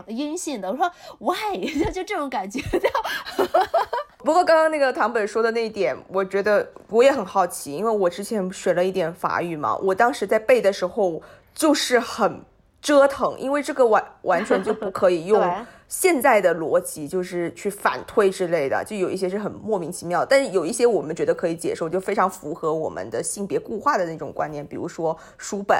[0.06, 0.70] 阴性的。
[0.70, 1.56] 我说 why
[1.90, 2.60] 就这种感觉，
[4.24, 11.22] 不过刚刚那个唐本说的那一点，我觉得我也很好奇，因为我之前学了一点法语嘛，我当时在背的时候
[11.54, 12.42] 就是很
[12.82, 15.40] 折腾，因为这个完完全就不可以 用
[15.88, 25.78] 现在的逻辑，就是去反推之类的，就有一些是很莫名其妙，但是有一些我们觉得可以接受，就非常符合我们的性别固化的那种观念，比如说书本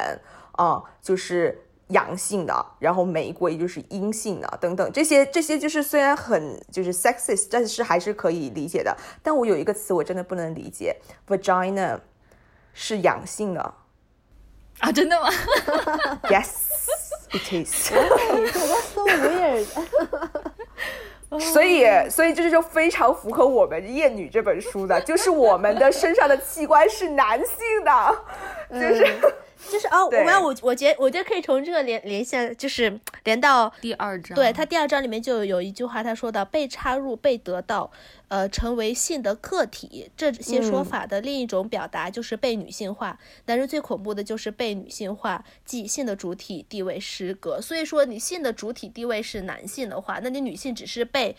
[0.52, 8.94] 啊、就是阳性的，然后玫瑰就是阴性的，等等，这些这些就是虽然很就是 sexist，但是还是可以理解的。
[9.22, 10.94] 但我有一个词我真的不能理解
[11.26, 11.98] ，vagina
[12.74, 13.74] 是阳性的
[14.80, 15.28] 啊，真的吗？
[16.28, 16.71] yes
[17.32, 17.90] it is。
[18.94, 19.66] so weird。
[21.40, 28.18] 所以，所以这就非常符合我们《厌女》这本书的，就是我们的身上的器官是男性的，
[28.70, 29.06] 就是、
[29.70, 37.90] 就是哦，我对们我我觉得我觉得可以从这个连连线，就是连到第二章，对他第二章里面就有一句话，他说到被插入、被得到，
[38.28, 43.18] 呃，成为性的客体，这些说法的另一种表达就是被女性化。
[43.46, 47.60] 男人最恐怖的就是被女性化，即性的主体地位失格。
[47.60, 51.36] 所以说，你性的主体地位是男性的话，那你女性只是被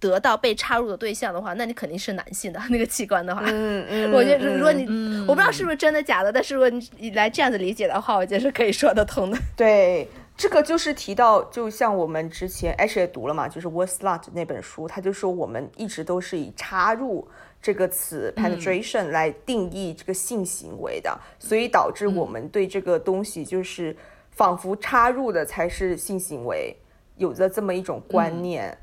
[0.00, 3.42] 得到、被插入的对象的话，那你肯定是男性的 那个器官的话。
[3.44, 9.38] 嗯嗯， 我觉得，如果你，嗯我不知道是不是真的假的，但是如果你你来这样子理解的话，我觉得是可以说得通的。
[9.54, 17.28] 对，这个就是提到，就像我们之前 H 也读了嘛，就是 Word Slut 那本书，他就说我们一直都是以插入
[17.60, 23.94] 这个词 penetration 来定义这个性行为的，所以导致我们对这个东西就是
[24.30, 26.74] 仿佛插入的才是性行为，
[27.18, 28.74] 有着这么一种观念。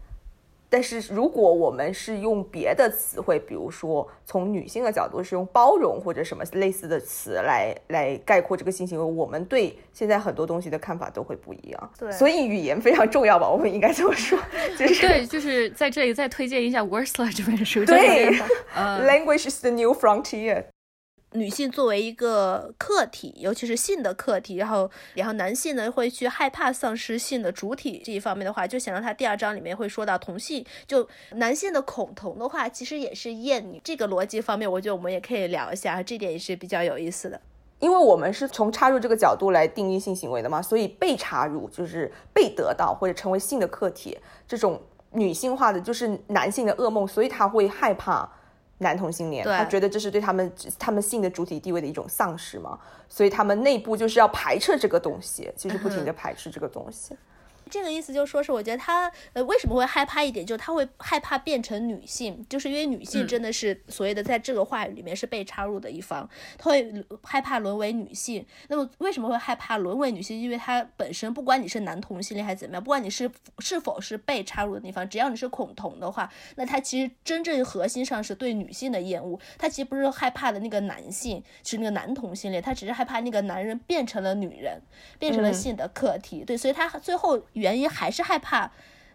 [0.69, 11.91] 但是如果我们是用别的词汇，比如说从女性的角度是用包容或者什么类似的词来来概括这个性行为，我们对现在很多东西的看法都会不一样。
[11.97, 14.37] 对所以语言非常重要吧，我们应该这么说，
[14.77, 18.43] 就是对，就是在这里再推荐一下《Worstler》这本书，对就是
[18.75, 20.65] 呃，，language is the new frontier。
[21.33, 37.39] 女性作为一个客体，尤其是性的客体，然后然后男性呢会去害怕丧失性的主体这一方面的话，就想到他第二章里面会说到同性，就男性的恐同的话，其实也是厌女这个逻辑方面，我觉得我们也可以聊一下，这点也是比较有意思的。
[37.79, 48.27] 因为我们是从插入这个角度来定义性行为的嘛，所以被插入就是被得到或者成为性的客体，这种女性化的就是男性的噩梦，所以他会害怕
[48.79, 52.77] 男同性恋，他觉得这是对他们他们性的主体地位的一种丧失嘛，
[53.09, 57.15] 所以他们内部就是要排斥这个东西，就是不停的排斥这个东西。
[57.67, 68.45] 这个意思就是说，是我觉得他呃为什么会害怕一点，就是他会害怕变成女性，就是因为女性真的是所谓的在这个话语里面是被插入的一方，他会害怕沦为女性。
[68.67, 70.39] 那么为什么会害怕沦为女性？
[70.39, 79.39] 因为他本身不管你是男同性恋还是怎么样，不管你是是否是被插入的地方，只要你是恐同的话，那他其实真正核心上是对女性的厌恶。
[79.57, 84.81] 他其实不是害怕的那个男性，是那个男同性恋，他只是害怕那个男人变成了女人，
[85.19, 86.43] 变成了嗯性的客体。
[86.45, 88.71] 对，所以他最后原因还是害怕。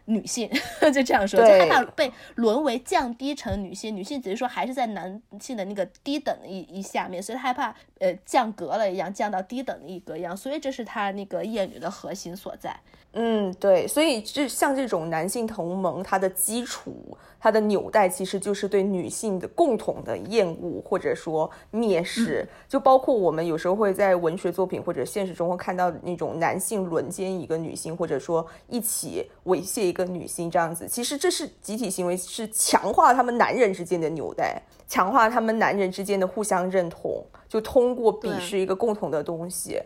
[0.06, 0.50] 女性
[0.92, 12.76] 就这样说，就害怕被沦为降低成女性，女性只是说还是在男性的那个低等的一一下面，所以他害怕呃降格了一样，降到低等的一格一样，所以这是他那个厌女的核心所在。
[13.14, 22.48] 嗯，对，所以这像这种男性同盟，它的基础、它的纽带，其实就是对女性的共同的厌恶或者说蔑视。
[22.66, 30.88] 就包括我们有时候会在文学作品或者现实中会看到那种男性轮奸一个女性，或者说一起猥亵一个女性这样子。
[30.88, 39.78] 其实这是集体行为，是强化他们男人之间的纽带，强化他们男人之间的互相认同，就通过鄙视一个共同的东西。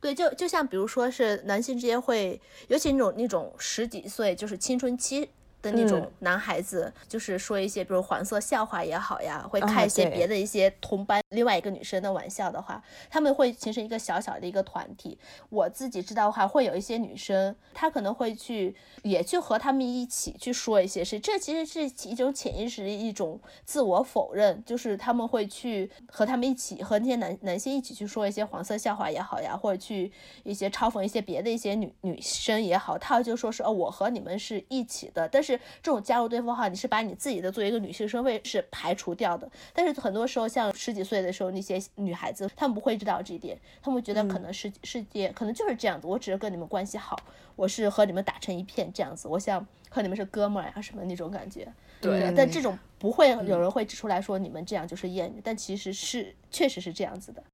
[0.00, 5.28] 对，就就像比如说是男性之间会，尤其那种那种十几岁就是青春期
[5.60, 6.12] 的那种嗯。
[6.20, 15.16] 男孩子，就是说一些比如黄色笑话也好呀，会看一些别的一些同班另外一个女生的玩笑的话，他们会形成一个小小的一个团体。
[15.48, 30.10] 我自己知道的话，会有一些女生，她可能会去也去和他们一起去说一些事，这其实是一种潜意识的一种自我否认，就是他们会去和他们一起和那些男男性一起去说一些黄色笑话也好呀，或者去
[30.42, 39.48] 一些嘲讽一些别的一些女女生也好，他就说是哦，我和你们是一起的，但是这种加入对方的话，你是把你自己的作为一个女性身份是排除掉的。
[39.72, 47.16] 但是很多时候，像十几岁岁的时候那些女孩子，她们不会知道这一点，她们觉得可能世世界可能就是这样子，我只是跟你们关系好，
[47.56, 51.70] 我是和你们打成一片这样子，我想和你们是哥们儿呀什么那种感觉。
[52.00, 57.44] 对但这种不会有人会指出来说你们这样就是厌女，但其实是确实是这样子的。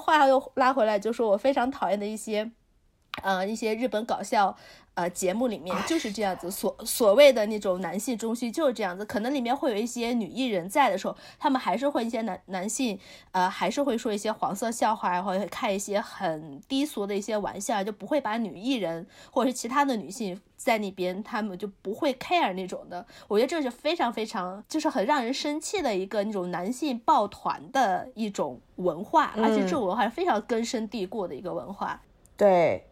[0.00, 2.48] 话又拉回来，就说我非常讨厌的一些，
[3.22, 4.56] 呃，一些日本搞笑。
[4.96, 12.98] 呃，节目里面就是这样子，所所谓的那种男性中心就是这样子，可能里面会有一些女艺人在的时候，他们还是会一些男男性，
[13.32, 23.06] 呃，还是会说一些黄色笑话，或者开一些很低俗的一些玩笑，就不会把女艺人或者是其他的女性在那边，他们就不会 care 那种的。
[23.28, 32.00] 我觉得这是非常非常，就是很让人生气的一个那种男性抱团的一种文化，而且这种文化是非常根深蒂固的一个文化。
[32.34, 32.86] 对。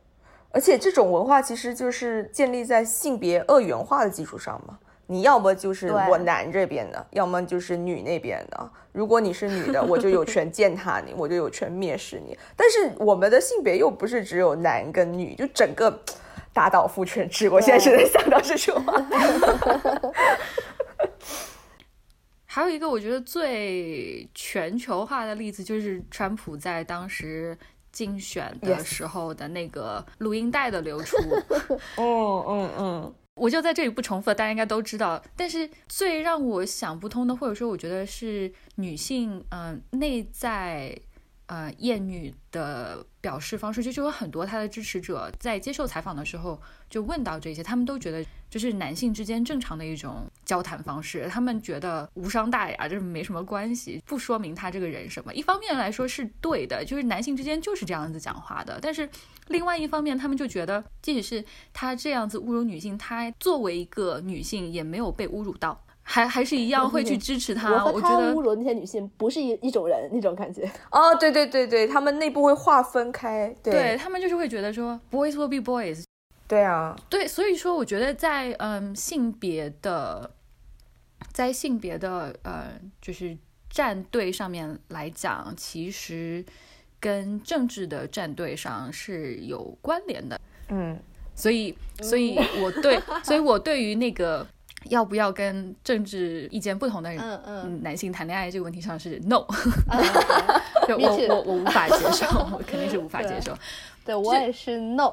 [0.54, 4.78] 而且这种文化其实就是建立在性别二元化的基础上嘛，
[5.08, 8.70] 你要么就是我男这边的，要么就是女那边的。
[8.92, 12.38] 如果你是女的，我就有权践踏你，我就有权蔑视你。
[12.54, 16.00] 但是我们的性别又不是只有男跟女，就整个
[16.52, 17.50] 打倒父权制。
[17.50, 18.94] 我现在只能想到这句话。
[22.46, 27.58] 还有一个我觉得最全球化的例子，就是川普在当时。
[27.94, 31.16] 竞选的时候的那个录音带的流出，
[31.96, 35.22] 哦嗯嗯，我就在这里不重复，大家应该都知道。
[35.36, 40.98] 但是最让我想不通的，或者说我觉得是女性，嗯，内在。
[41.46, 55.34] 呃，厌女的表示方式，就就有很多她的支持者在接受采访的时候就问到这些，他们都觉得就是男性之间正常的一种交谈方式，他们觉得无伤大雅，就是没什么关系，不说明他这个人什么。
[55.34, 59.06] 一方面来说是对的，就是男性之间就是这样子讲话的，但是
[59.48, 65.78] 另外一方面，他们就觉得即使是他这样子侮辱女性，他作为一个女性也没有被侮辱到。
[66.06, 70.70] 还还是一样会去支持他，我觉得侮辱那些女性不是一一种人那种感觉。
[70.92, 76.04] 哦，对对对对，他们内部会划分开，对他们就是会觉得说 boys will be boys。
[76.46, 80.30] 对啊，对，所以说我觉得在嗯性别的，
[81.32, 83.34] 在性别的呃就是
[83.70, 86.44] 战队上面来讲，其实
[87.00, 90.38] 跟政治的战队上是有关联的。
[90.68, 90.98] 嗯，
[91.34, 94.46] 所以所以我对 所以我对于那个。
[94.90, 99.44] 要不要跟政治意见不同的人，嗯嗯，男性谈恋爱这个问题上是 no，
[100.88, 103.56] 就我我我无法接受， 我肯定是无法接受。
[104.04, 105.10] 对我也是 no，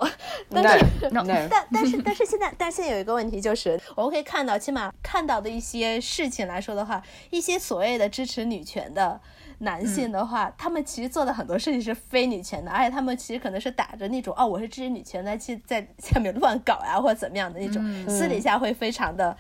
[0.49, 9.21] 但是但但是但是现在但是现在有一个问题就是，我们可以看到，起码看到的一些事情来说的话，一些所谓的支持女权的。
[9.61, 19.35] 男性的话，他们其实做的很多事情是非女权的，而且他们其实可能是打着那种哦，我是支持女权的，去在下面乱搞呀，或者怎么样的那种，私底下会非常的。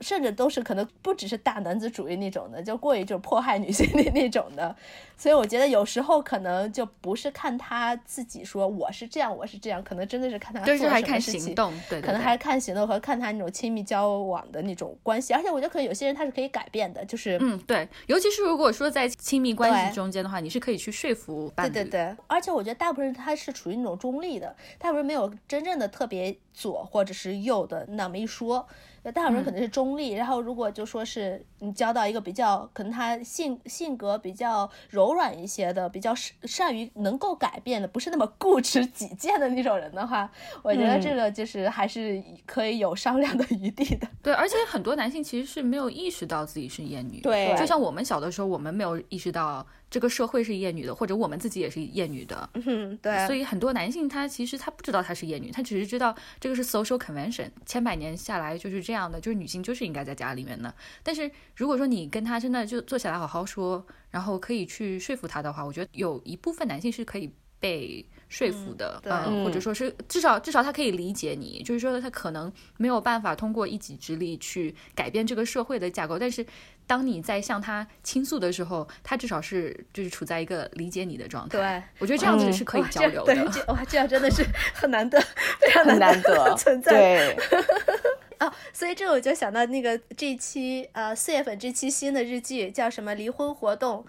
[0.00, 4.74] 甚至都是可能不只是大男子主义那种的，就过于就是迫害女性的那种的，
[5.16, 28.66] 所以我觉得有时候可能就不是看他自己说我是这样我是这样，可能真的是看他就是还看行动，对，可能还是看行动和看他那种亲密交往的那种关系，而且我觉得可能有些人他是可以改变的，就是嗯对，尤其是如果说在亲密关系中间的话，你是可以去说服对对对，而且我觉得大部分人他是处于那种中立的，大部分人没有真正的特别左或者是右的那么一说。
[29.14, 40.30] 大人可能是中立，然后如果就说是你交到一个比较可能他性性格比较柔软一些的，比较善善于能够改变的，不是那么固执己见的那种人的话，
[40.62, 44.06] 我觉得这个就是还是可以有商量的余地的。
[44.22, 49.66] 对，而且很多男性其实是没有意识到自己是厌女，对，就像我们小的时候，我们没有意识到。
[49.90, 53.26] 这个社会是厌女的，或者我们自己也是厌女的，嗯，对。
[53.26, 60.72] 所以很多男性他其实他不知道他是厌女，他只是知道这个是 social convention，千百年下来就是这样的，就是女性就是应该在家里面的。
[61.02, 68.06] 但是如果说你跟他真的就坐下来好好说，然后可以去说服他的话，我觉得有一部分男性是可以被。
[68.30, 76.46] 说服的，嗯，或者说是至少至少他可以理解你，就是说他可能没有办法通过一己之力去改变这个社会的架构，但是
[76.86, 81.58] 当你在向他倾诉的时候，他至少是就是处在一个理解你的状态。
[81.58, 83.34] 对，我觉得这样子是可以交流的。
[83.66, 85.20] 哇，这样真的是 很难得，
[85.58, 86.92] 非常难得 存在。
[86.92, 87.36] 对。
[88.38, 94.06] 哦，所以这我就想到那个这期呃四月份这期新的日剧叫什么离婚活动。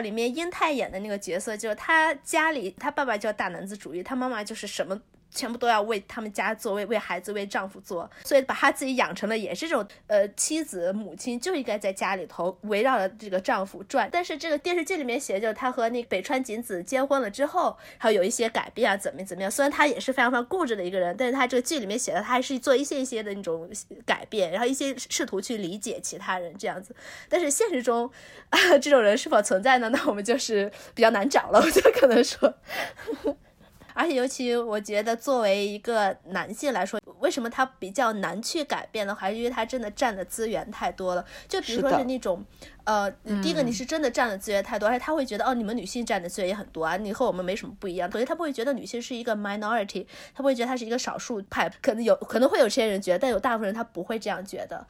[0.00, 5.00] 里面英泰演的那个角色，就是他家里他爸爸叫大男子主义，他妈妈就是什么
[5.34, 14.08] 全部都要为他们家做，为为孩子、为丈夫做，所以把她自己养成了也是这种呃妻子、母亲就应该在家里头围绕着这个丈夫转。
[14.12, 19.50] 但是这个电视剧里面写，就是她和那北川景子结婚了之后，还有一些改变啊，怎么怎么样。
[19.50, 23.70] 虽然她也是非常非常固执的一个人，但是她这个剧里面写的，她还是做一些一些的那种
[24.04, 26.94] 改变，然后一些试图去理解其他人这样子。
[27.28, 28.10] 但是现实中，
[28.82, 29.88] 这种人是否存在呢？
[29.88, 32.54] 那我们就是比较难找了，我觉得可能说。
[33.94, 41.24] 而且，尤其我觉得，作为一个男性来说，为什么他比较难去改变的话是因为他真的占的资源太多了。
[41.48, 42.44] 就比如说是那种，
[42.84, 43.10] 呃，
[43.42, 48.10] 第一个你是真的占的资源太多，而且他会觉得，哦，你们女性占的资源也很多啊，你和我们没什么不一样。
[48.10, 51.70] 所以他不会觉得女性是一个 minority，他不会觉得他是一个少数派。
[51.80, 54.86] 可能有可能会有这些人觉得，但有大部分人他不会这样觉得。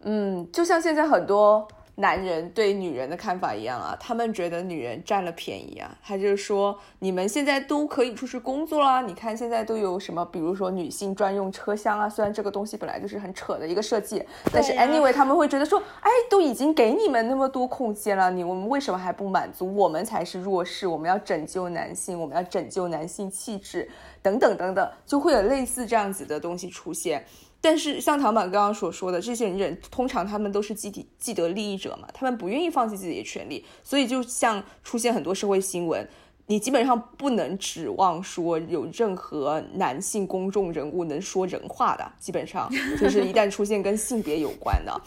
[0.00, 1.68] 嗯，就像现在很多。
[2.02, 5.96] 男人对女人的看法一样啊，他们觉得女人占了便宜啊。
[6.02, 12.08] 他就是说，你们现在都可以出去工作啦，你看现在都有什么，比如说女性专用车厢啊。
[12.08, 14.20] 虽然这个东西本来就是很扯的一个设计，
[14.52, 19.72] 但是 anyway 他们会觉得说，哎，都已经给你们那么多空间了，你我们为什么还不满足？
[19.72, 23.88] 我们才是弱势，我们要拯救男性，我们要拯救男性气质，
[24.20, 27.24] 等等等等，就会有类似这样子的东西出现。
[27.64, 36.04] 但是像唐板刚刚所说的，这些人通常他们都是既得既得利益者嘛，他们不愿意放弃自己的权利，所以就像出现很多社会新闻，
[36.46, 42.68] 你基本上不能指望说有任何男性公众人物能说人话的，基本上
[43.00, 45.00] 就是一旦出现跟性别有关的。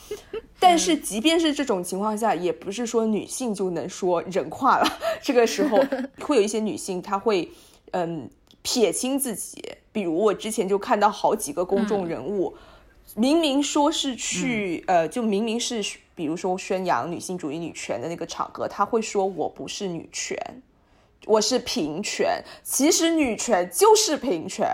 [0.58, 4.88] 但是即便是这种情况下，也不是说女性就能说人话了。
[5.22, 5.78] 这个时候
[6.26, 7.51] 会有一些女性，她会
[7.91, 8.30] 嗯
[8.62, 9.62] 撇清自己。
[9.96, 12.54] 比如我之前就看到好几个公众人物，
[13.16, 15.82] 明明说是去呃，就明明是
[16.14, 20.38] 比如说宣扬女性主义、女权的那个场合，他会说我不是女权。
[21.26, 24.67] 我是平权，其实女权就是平权，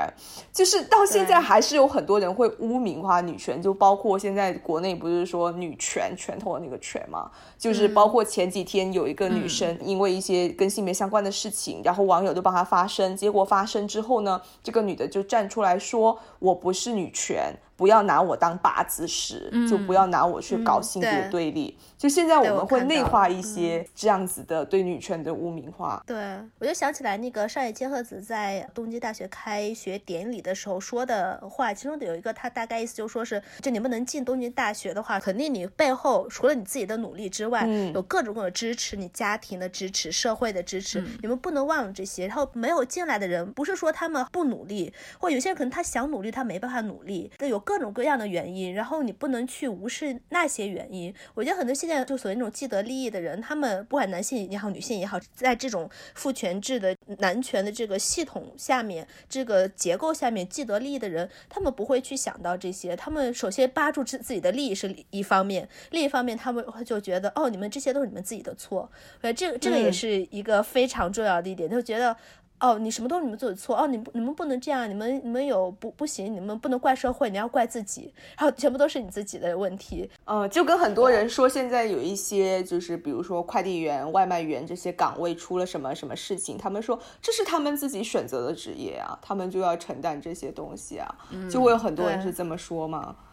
[0.52, 17.54] 就是到现在还是有很多人会污名化女权，就包括现在国内不是说女权拳头的那个权嘛，就是包括前几天有一个女生因为一些跟性别相关的事情，然后网友就帮她发声，结果发声之后呢，这个女的就站出来说我不是女权。
[17.82, 21.76] 不要拿我当靶子使，就不要拿我去搞性别对立。
[21.98, 26.04] 就现在我们会内化一些这样子的对女权的污名化。
[26.06, 26.16] 对，
[26.60, 37.66] 我就想起来那个上野千鹤子在东京大学开学典礼的时候说的话，其中的有一个，他大概意思就说是，就你们能进东京大学的话，肯定你背后除了你自己的努力之外，
[37.96, 42.28] 有各种各样的支持，你家庭的支持、社会的支持，你们不能忘了这些。
[42.28, 51.14] 然后没有进来的人，不是说他们不努力，或有些人可能他想努力，他没办法努力，那有各种各样的原因，然后你不能去无视那些原因。
[51.34, 62.94] 我觉得很多现在就所谓那种既得利益的人，他们不管男性也好，女性也好，在这种父权制的男权的这个系统下面，这个结构下面，既得利益的人，他们不会去想到这些。
[62.94, 68.92] 他们首先扒住自自己的利益是一方面，另一方面他们就觉得，哦，你们这些都是你们自己的错。
[69.22, 72.18] 呃，这个这个也是一个非常重要的一点，就觉得。
[72.62, 80.08] 哦，你什么都是你们做的错哦，你不你们不能这样，你们你们有不不行，你们不能怪社会，你要怪自己，然后全部都是你自己的问题。
[80.26, 91.16] 呃，就跟很多人说，现在有一些就是比如说快递员、外卖员这些岗位出了什么什么事情，他们说这是他们自己选择的职业啊，他们就要承担这些东西啊，
[91.50, 93.16] 就会有很多人是这么说嘛。
[93.16, 93.31] 对，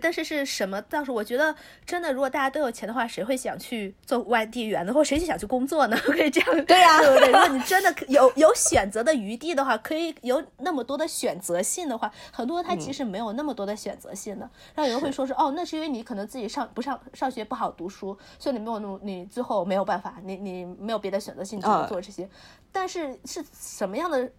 [0.00, 0.80] 但是是什么？
[0.82, 1.54] 倒是我觉得，
[1.84, 4.92] 真的，如果大家都有钱的话，谁会想去做外地员呢？
[4.92, 5.96] 或谁去想去工作呢？
[6.06, 7.26] 可以这样，对呀，对不对？
[7.26, 14.48] 如果你真的有有选择的余地的话，可以有那么多的选择性的话，很多他其实没有那么多的选择性的。
[14.74, 22.28] 然后有人会说是哦，那是因为你可能自己上不上上学不好读书，所以你没有努，你最后没有办法，你你没有别的选择性只能做这些。
[22.70, 24.30] 但是是什么样的？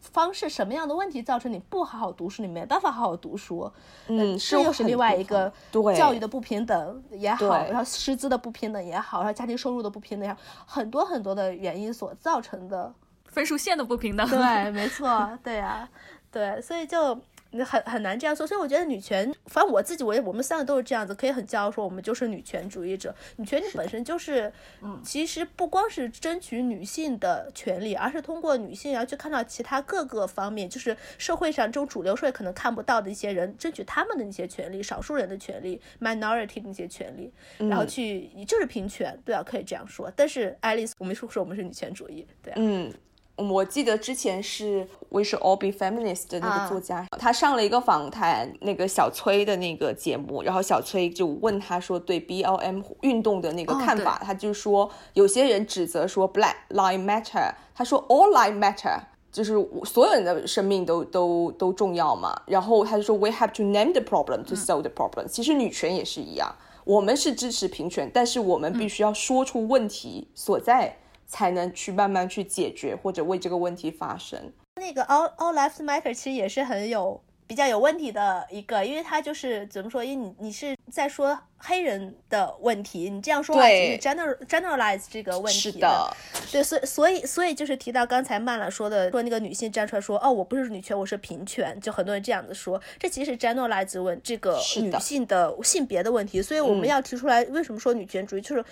[0.00, 3.70] 方式什么样的问题造成你不好好读书，你没办法好好读书？
[4.08, 12.92] 嗯，这又是另外一个对教育的不平等也好，然后师资的不平等也好，然后家庭收入的不平等，也好，很多很多的原因所造成的
[13.24, 14.28] 分数线的不平等。
[14.28, 15.88] 对，没错，对呀，
[16.30, 17.18] 对，所以就。
[17.64, 23.14] 很很难这样说，所以我觉得女权，反正我自己，我我们三个都是这样子，可以很骄傲说我们就是女权主义者。
[23.36, 40.12] 女权本身就是，嗯，其实不光是争取女性的权利，而是通过女性，然后去看到其他各个方面，就是社会上这种主流社会可能看不到的一些人，争取他们的那些权利，少数人的权利，minority 那些权利，然后去就是平权，对啊，可以这样说。
[40.14, 42.92] 但是爱丽丝，我们说说我们是女权主义，对啊，嗯。
[43.36, 59.00] 我记得之前是 We Should All Be Feminist 的那个作家，他上了一个访谈，那个小崔的那个节目，然后小崔就问他说对 BLM 运动的那个看法，他就说有些人指责说 Black Lives Matter，他说 All Lives Matter。
[59.32, 59.52] 就是
[59.84, 62.34] 所有人的生命都都都重要嘛。
[62.46, 65.26] 然后他就说，We have to name the problem to solve the problem。
[65.26, 74.52] 其实女权也是一样，我们是支持平权，但是我们必须要说出问题所在，才能去慢慢去解决或者为这个问题发声。
[74.76, 77.22] 那个 All All Lives Matter 其实也是很有。
[77.48, 80.02] 比较有问题的一个，因为它就是怎么说？
[80.02, 86.12] 因为你你是在说黑人的问题，你这样说话只是 general generalize 这个问题的。
[86.50, 96.42] 对，所以所以所以就是提到刚才曼拉说的，说那个女性站出来说，哦，我不是女权，我是平权，就很多人这样子说，这其实是 generalize 问这个女性的性别的问题。
[96.42, 98.64] 所以我们要提出来，为什么说女权主义就是？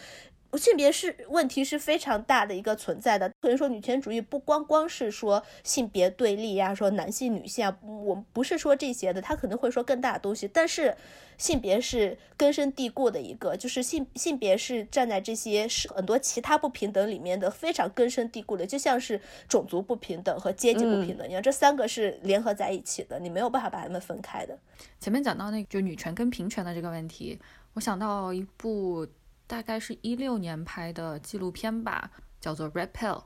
[0.56, 10.48] 性别是问题是非常大的一个存在的，可以说女权主义不光光是说性别对立呀，说男性女性啊，我们不是说这些的，他可能会说更大的东西。
[10.48, 10.96] 但是
[11.36, 24.56] 性别是根深蒂固的一个，就是性性别是站在这些是很多其他不平等里面的非常根深蒂固的，就像是种族不平等和阶级不平等一样，这三个是联合在一起的，你没有办法把它们分开的。
[25.00, 27.38] 前面讲到那个就女权跟平权的这个问题，
[27.72, 29.06] 我想到一部。
[29.46, 33.18] 大概是一六年拍的纪录片吧，叫做《Red Pill》，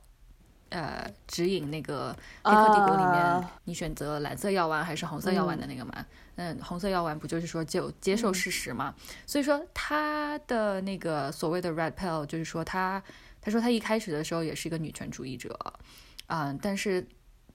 [0.70, 2.12] 呃，指引那个
[2.42, 6.04] 《黑客帝国》里面你选择蓝色药丸还是红色药丸的那个嘛。
[6.36, 8.94] 嗯，红色药丸不就是说就接受事实嘛？
[9.26, 13.02] 所以说他的那个所谓的 Red Pill，就是说他
[13.40, 15.58] 他说他一开始的时候也是一个女权主义者，
[16.26, 17.04] 嗯，但是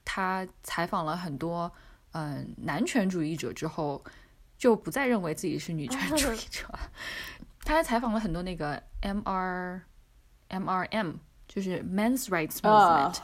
[0.04, 1.72] 他采访了很多
[2.12, 4.04] 嗯男权主义者之后，
[4.58, 6.68] 就不再认为自己是女权主义者。
[7.66, 9.82] 他还采访了很多那个 M R
[10.50, 11.14] M R M，
[11.48, 13.18] 就是 Men's Rights Movement，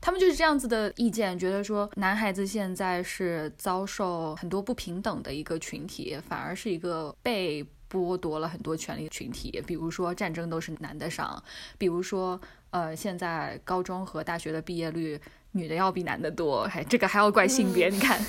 [0.00, 9.62] 他们就是这样子的意见，觉得说男孩子现在是遭受很多不平等的一个群体，反而是一个被剥夺了很多权利的群体。
[9.66, 11.42] 比如说战争都是男的上，
[11.76, 15.20] 比如说呃现在高中和大学的毕业率
[15.50, 17.88] 女的要比男的多，还这个还要怪性别？
[17.88, 18.20] 你看，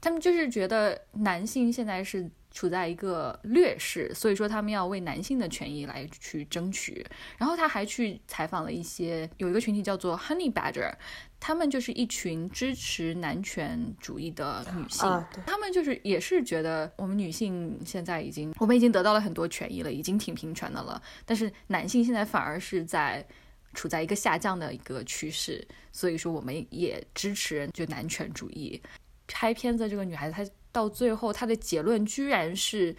[0.00, 2.30] 他们就是觉得男性现在是。
[2.54, 7.04] 处在一个劣势，所以说他们要为男性的权益来去争取。
[7.36, 10.92] 然后他还去采访了一些有一个群体叫做 Honey Badger，
[11.40, 23.26] 他们就是一群支持男权主义的女性，他们就是也是觉得我们女性现在已经我们已经得到了很多权益了，已经挺平权的了，但是男性现在反而是在
[23.74, 28.80] 处在一个下降的一个趋势，所以说我们也支持就男权主义。
[29.26, 30.48] 拍片子这个女孩子她。
[30.74, 32.96] 到最后，他的结论居然是，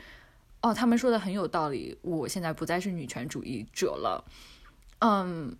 [0.61, 4.23] 哦，他们说的很有道理，我现在不再是女权主义者了。
[4.99, 5.53] 嗯，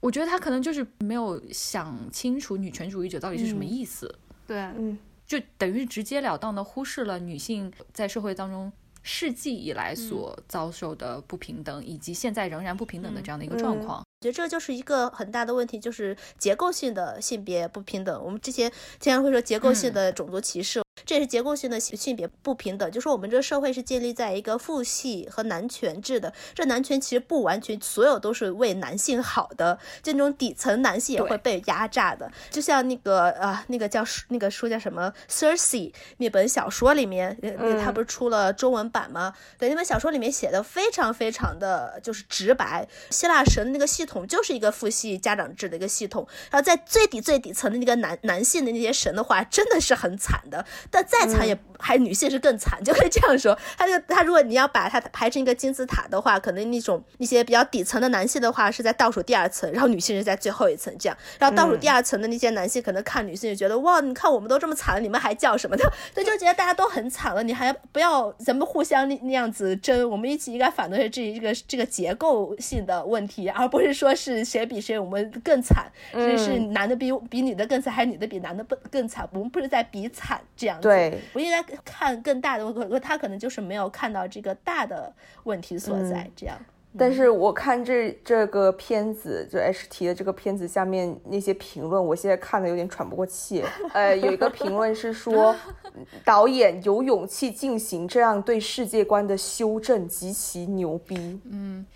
[0.00, 4.12] 我觉得他可能就是没有想清楚女权主义者到底是什么意思。
[4.48, 8.72] 对，嗯，就等于直截了当的忽视了女性在社会当中
[9.04, 13.98] 世纪以来所遭受的不平等，以及现在仍然不平等的这样的一个状况。
[14.00, 18.22] 我觉得这就是一个很大的问题，就是结构性的性别不平等。
[18.24, 20.82] 我们之前经常会说结构性的种族歧视。
[21.04, 32.30] 这也是结构性的性别不平等，就说我们这个社会是建立在一个父系和男权制的，这男权其实不完全所有都是为男性好的，这种底层男性也会被压榨的。
[32.50, 37.36] 就像那个啊，那个叫那个书叫什么《Cersei》那本小说里面，
[37.82, 39.34] 他不是出了中文版吗？
[39.58, 50.64] 对，那本小说里面写的非常非常的就是直白，希腊神那个系统就是一个父系家长制的一个系统，然后在最底最底层的那个男男性的那些神的话，真的是很惨的。
[50.90, 53.56] 但再惨也还女性是更惨，就可以这样说。
[53.78, 61.16] 他就他如果你要把它排成一个金字塔的话，可能那种一些比较底层的男性的话是在倒数第二层，然后女性是在最后一层这样。
[61.38, 65.90] 然后倒数第二层的那些男性可能看女性就觉得哇，你看我们都这么惨了，你们还叫什么的？
[66.14, 79.26] 他就觉得大家都很惨了，你还不要咱们互相那那样子争，我们一起应该反对这这个这个结构性的问题，而不是说是谁比谁我们更惨，是男的比比女的更惨，还是女的比男的不更惨？
[79.32, 80.69] 我们不是在比惨这样。
[80.78, 85.10] 对，我应该看更大的，我他可能就是没有看到这个大的
[85.44, 86.30] 问题所在。
[86.36, 86.58] 这样，
[86.98, 93.64] 但是我看这这个片子，就 H T 的这个片子下面那些评论，我现在看的有点喘不过气。
[93.94, 95.56] 呃，有一个评论是说，
[96.24, 101.40] 导演有勇气进行这样对世界观的修正，极其牛逼。
[101.44, 101.86] 嗯。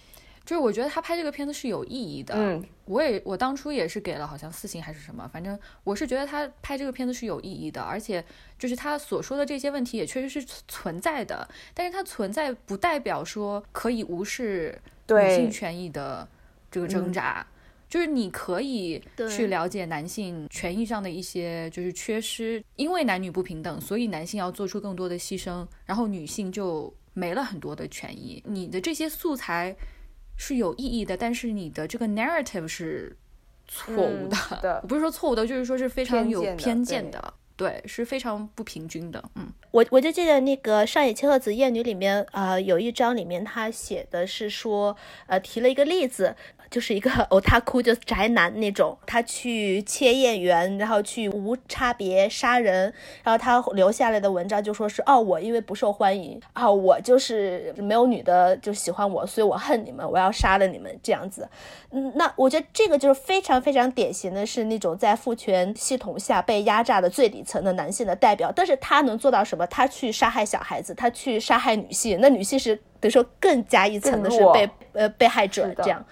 [0.45, 8.23] 就是我觉得他拍这个片子是有意义的，嗯，我也我当初也是给了好像四星还是什么，反正我是觉得他拍这个片子是有意义的，而且
[8.59, 14.79] 就是他所说的这些问题也确实是存在的，但是它存在不代表说可以无视
[15.09, 16.29] 女性权益的
[16.71, 17.47] 这个挣扎，
[17.89, 29.75] 就是你可以去了解男性权益上的一些就是缺失，因为男女不平等，所以男性要做出更多的牺牲，然后女性就没了很多的权益，你的这些素材。
[30.37, 33.17] 是有意义的，但是你的这个 narrative 是
[33.67, 37.35] 错误的，不是说错误的，就是说是非常有偏见的。
[37.57, 39.23] 对，是非常不平均的。
[39.37, 46.35] 嗯，我我就记得那个上野千鹤子厌女里面呃，有一章里面他写的是说，呃，提了一个例子。
[46.75, 61.49] 就是一个哦他哭，就宅男那种，他去切验员，然后去无差别杀人，然后他留下来的文章就说是哦，我因为不受欢迎啊，我就是没有女的就喜欢我，所以我恨你们，我要杀了你们这样子。
[61.93, 68.51] 嗯，那我觉得这个就是非常非常典型的是那种在父权系统下被压榨的最底层的男性的代表。
[68.53, 69.65] 但是他能做到什么？
[69.69, 76.05] 他去杀害小孩子，他去杀害女性，那女性是等于说更加一层的是被呃被害者这样。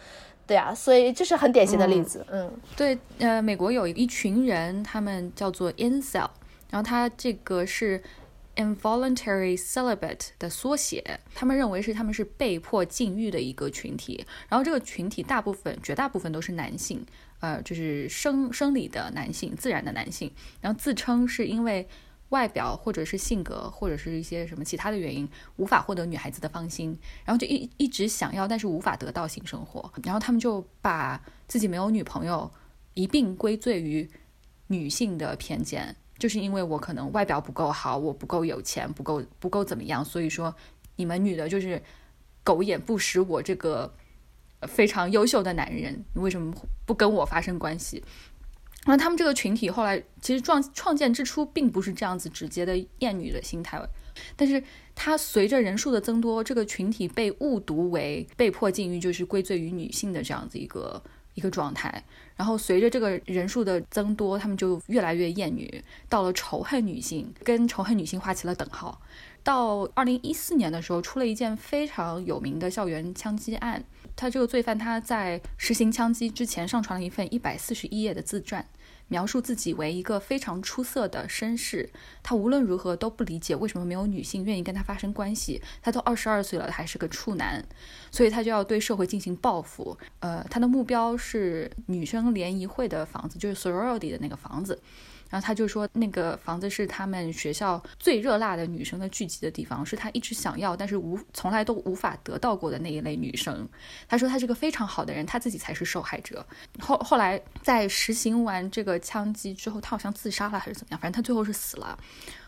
[0.53, 2.27] 对啊，所以这是很典型的例子。
[2.31, 6.29] 嗯，对，呃，美国有一群人，他们叫做 incel，
[6.69, 8.03] 然后他这个是
[8.57, 11.03] involuntary celibate 的缩写，
[11.35, 14.23] 他们认为是他们是被迫禁欲的一个群体。
[14.47, 17.03] 然后这个群体大部分、绝大部分都是男性，
[17.41, 20.31] 呃，就是生生理的男性、自然的男性，
[20.61, 21.89] 然后自称是因为。
[22.33, 32.51] 外表或者是性格或者是一些什么其他的原因，无法获得女孩子的芳心，然后就一一直想要，但是无法得到性生活，然后他们就把自己没有女朋友
[32.95, 34.11] 一并归罪于
[34.69, 40.55] 女性的偏见，就是因为我可能外表不够好，我不够有钱，不够不够怎么样，所以说
[40.97, 41.83] 你们女的就是
[42.43, 43.93] 狗眼不识我这个
[44.63, 46.55] 非常优秀的男人，你为什么
[46.87, 48.03] 不跟我发生关系？
[48.85, 53.81] 那他们这个群体后来其实创创建之初并不是这样子直接的厌女的心态，
[54.37, 54.63] 但是
[54.95, 61.01] 它随着人数的增多，这个群体被误读为被迫禁欲，就是归罪于女性的这样子一个
[61.35, 62.03] 一个状态。
[62.35, 69.01] 然后随着这个人数的增多，他们就越来越厌女，到了仇恨女性，跟仇恨女性画起了等号。
[69.43, 73.85] 到二零一四年的时候，出了一件非常有名的校园枪击案。
[74.15, 78.65] 他这个罪犯他在实行枪击之前上传了一份一百四十一页的自传，
[79.09, 81.89] 描述自己为一个非常出色的绅士。
[82.23, 85.63] 他无论如何都不理解为什么没有女性愿意跟他发生关系。
[85.81, 87.65] 他都二十二岁了，还是个处男，
[88.11, 89.97] 所以他就要对社会进行报复。
[90.21, 94.79] 呃，他的目标是女生联谊会的房子，就是 sorority 的那个房子。
[95.33, 103.67] 然后他就说，那个房子是他们学校最热辣的女生的聚集的地方，是他一直想要，但是无从来都无法得到过的那一类女生。
[104.07, 106.47] 他说他是个非常好的人，他自己才是受害者。
[106.81, 111.99] 后后来在实行完这个枪击之后，他好像自杀了还是怎么样，反正他最后是死了。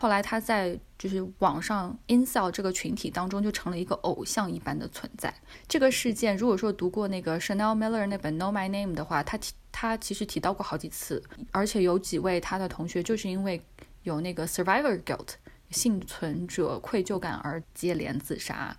[0.04, 5.32] 后来他在就是网上 i n s e l 这个群体当中就成了一个偶像一般的存在。
[5.66, 9.54] 这个事件，如果说读过那个 Chanel Miller 那本 Know My Name 的话，他提。
[9.72, 13.60] 他其实提到过好几次，而且有几位他的同学就是因为
[14.02, 15.30] 有那个 survivor guilt
[15.70, 18.76] 幸存者愧疚感而接连自杀。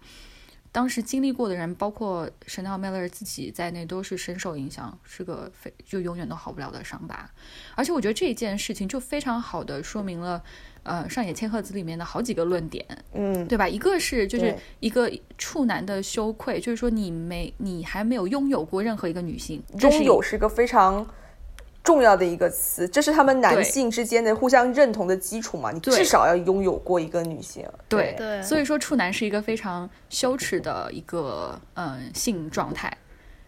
[0.71, 7.30] 当时经历过的人，包括 Chanel Miller 自己在内，都是深受影响，是个非就永远都好不了的伤疤。
[7.76, 10.43] 而且我觉得这一件事情就非常好的说明了。
[10.86, 13.68] 呃，上野千鹤子里面的好几个论点，嗯，对吧？
[13.68, 21.04] 一个是就是一个处男的羞愧，就是说你没你还没有拥有过任何一个女性，拥有是个非常
[21.84, 25.72] 重要的一个词，这是他们男性之间的互相认同的基础嘛？
[25.72, 28.40] 你至少要拥有过一个女性，对对。
[28.44, 32.96] 所以说处男是一个非常羞耻的一个嗯性状态，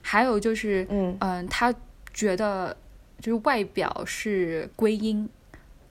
[0.01, 1.71] 还有就是嗯嗯，他
[2.15, 2.75] 觉得
[3.21, 5.29] 就是外表是归因，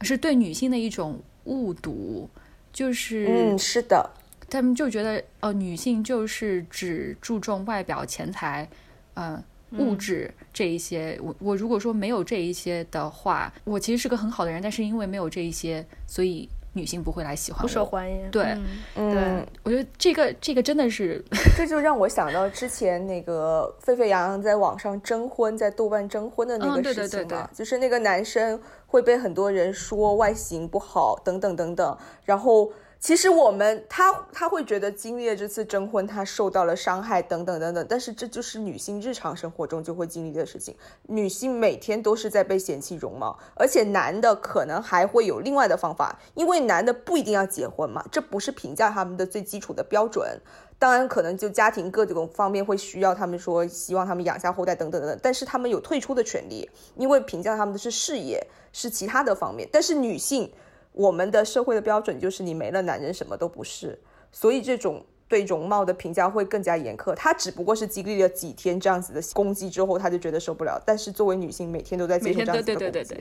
[0.01, 1.17] 是对女性的一种。
[1.47, 2.29] 误读，
[2.73, 4.09] 就是嗯，是的，
[4.51, 8.69] 他们就觉得，呃，女性就是只注重外表、钱财，
[9.15, 9.43] 呃，
[9.73, 11.19] 物质这一些。
[11.23, 18.31] 我我如果说没有这一些的话，我其实是个很好的人，但是因为没有这一些，所以女性不会来喜欢我，不受欢迎。
[18.31, 18.57] 对，
[18.95, 21.25] 嗯，我觉得这个这个真的是，
[21.57, 28.61] 这就让我想到之前那个沸沸扬扬在网上征婚，在豆瓣征婚的那个事情嘛，就是那个男生。
[28.89, 32.71] 会被很多人说外形不好等等等等，然后
[33.07, 40.75] 其实我们他他会觉得经历了这次征婚，他受到了伤害等等等等，但是这就是女性日常生活中就会经历的事情。
[41.05, 50.41] 女性每天都是在被嫌弃容貌，而且男的可能还会有另外的方法，因为男的不一定要结婚嘛，这不是评价他们的最基础的标准。
[50.77, 55.21] 当然，可能就家庭各种方面会需要他们说，希望他们养下后代等等等等。
[55.23, 59.69] 但是他们有退出的权利，因为评价他们的是事业，是其他的方面。
[59.73, 60.53] 但是女性，
[60.97, 63.99] 我们的社会的标准就是你没了男人什么都不是，
[64.33, 67.15] 所以这种对容貌的评价会更加严苛。
[67.15, 70.83] 他只不过是经历了几天这样子的攻击之后，他就觉得受不了。
[70.87, 73.17] 但是作为女性，每天都在接受这样子的攻击。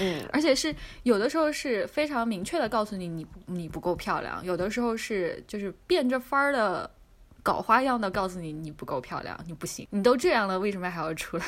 [0.00, 6.90] 嗯，而且是有的时候是非常明确的告诉你，你你不够漂亮；有的时候是就是变着法儿的
[7.42, 11.44] 搞花样的告诉你你不够漂亮，你不行，你都这样了，为什么还要出来？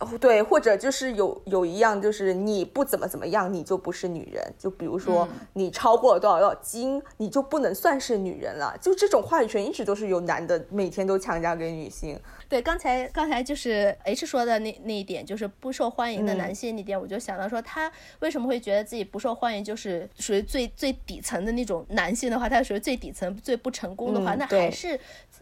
[0.00, 4.42] 哦，对，或者就是有有一样，就是你不怎么怎么样，你就不是女人。
[4.58, 8.76] 就比如说你超过了多少多少斤，你就不能算是女人了。
[8.80, 12.18] 就这种话语权一直都是由男的每天都强加给女性。
[12.48, 24.98] 对，刚才刚才就是 H 说的那那一点，就是不受欢迎的男性那点，我就想到说他为什么会觉得自己不受欢迎，就是属于最最底层的那种男性的话，他属于最底层最不成功的话，那还是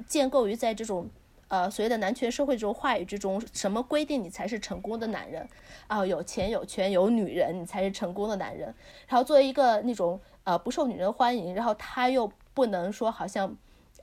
[0.06, 1.08] 建构于在这种。
[1.52, 5.46] 呃，所谓的男权社会这种话语之中，什么规定你才是成功的男人
[5.86, 6.04] 啊？
[6.06, 8.74] 有钱有权有女人，你才是成功的男人。
[9.06, 13.54] 然后作为一个那种呃不受女人欢迎，然后他又不能说好像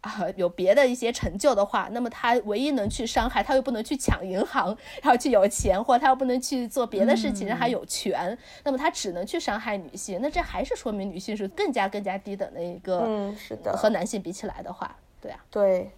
[0.02, 4.68] 啊有别的一些成就的话，那么他唯一能去伤害，他又不能去抢银行，
[5.02, 10.20] 然后去有钱，或者他又不能去做别的事情让他有权，那么他只能去伤害女性。
[10.22, 15.89] 那这还是说明女性是更加更加低等的一个，嗯，是的，和男性比起来的话，对啊，对。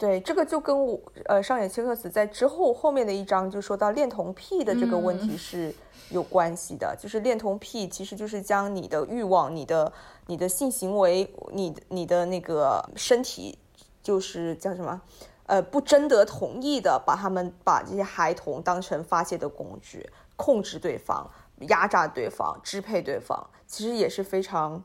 [0.00, 5.74] 对，这个就跟我呃上野千鹤子在之后后面的一章就说到恋童癖的这个问题是
[6.08, 9.92] 有关系的，就是恋童癖其实就是将你的欲望、你的
[10.26, 13.58] 你的性行为、你你的那个身体，
[14.02, 14.98] 就是叫什么
[15.44, 21.30] 呃不征得同意的，把他们把这些孩童当成发泄的工具，控制对方、
[21.68, 24.82] 压榨对方、支配对方，其实也是非常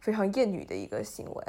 [0.00, 1.44] 非常厌女的一个行为。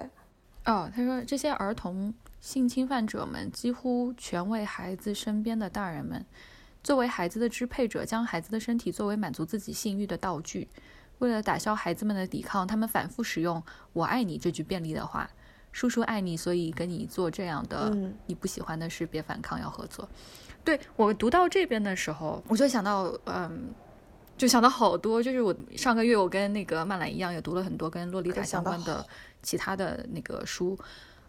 [0.63, 2.13] 哦，他说这些儿童。
[2.41, 6.25] 性侵犯者们几乎全为孩子身边的大人们，
[6.83, 10.67] 作为孩子的支配者，将孩子的身体作为满足自己性欲的道具。
[11.19, 13.61] 为了打消孩子们的抵抗，他们反复使用
[13.93, 15.29] “我爱你”这句便利的话
[15.71, 20.09] ：“叔叔爱你，所以跟你做这样的你不喜欢的事，别反抗，要合作。”
[20.65, 23.69] 对我读到这边的时候，我就想到，嗯，
[24.35, 29.05] 就想到好多，就是我上个月我跟那个曼兰一样，也读了很多跟洛丽塔相关的
[29.43, 30.75] 其他的那个书。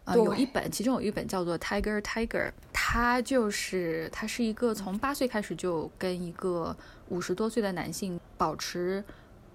[0.04, 6.76] 呃，有一本，其中有一本叫做《Tiger Tiger》，他就是他是一个从八岁开始就跟一个
[7.08, 9.04] 五十多岁的男性保持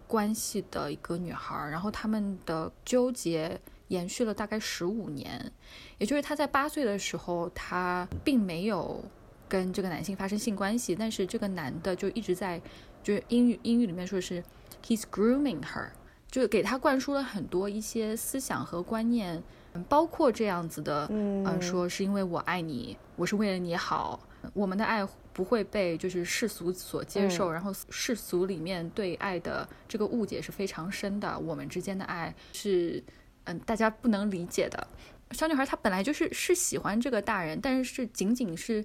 [0.07, 5.51] 关系的一个女孩，然后他们的纠结延续了大概十五年，
[5.97, 9.03] 也就是他在八岁的时候，他并没有
[9.49, 12.61] 跟这个男性发生性关系，但是这个男的就一直在，
[13.03, 14.41] 就是英语英语里面说是
[14.85, 15.89] he's grooming her，
[16.31, 19.43] 就给他灌输了很多一些思想和观念。
[19.83, 24.19] 包括这样子的，嗯，说是因为我爱你，我是为了你好，
[24.53, 33.03] 我们的爱不会被就是世俗所接受，然后世俗里面对爱的这个误解是非常深的，我们之间的爱是，
[33.43, 34.87] 嗯，大家不能理解的。
[35.31, 38.83] 小女孩她本来就是是喜欢这个大人，但是是仅仅是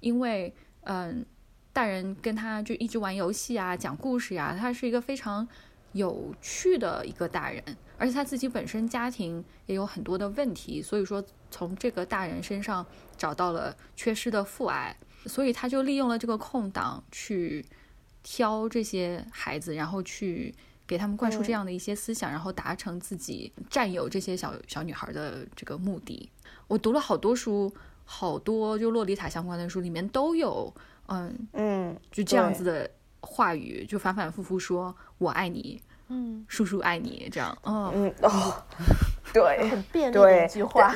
[0.00, 1.24] 因为，嗯，
[1.72, 5.46] 大人跟她就一直玩游戏啊，讲故事呀，她是一个非常
[5.94, 7.64] 有趣的一个大人。
[7.96, 12.84] 而且他自己本身家庭也有很多的问题，所以说从这个大人身上
[13.16, 14.94] 找到了缺失的父爱，
[15.26, 17.64] 所以他就利用了这个空档去
[18.24, 20.52] 挑这些孩子，然后去
[20.88, 26.28] 给他们灌输这样的一些思想，然后达成自己占有这些小小女孩的这个目的。
[26.66, 27.72] 我读了好多书，
[28.04, 30.74] 好多就洛丽塔相关的书里面都有，
[31.06, 32.90] 嗯嗯，就这样子的
[33.24, 35.80] 话语，就反反复复说我爱你。
[36.08, 38.54] 嗯，叔叔爱你，这样，嗯嗯哦，
[39.32, 40.94] 对，很便利的一句话，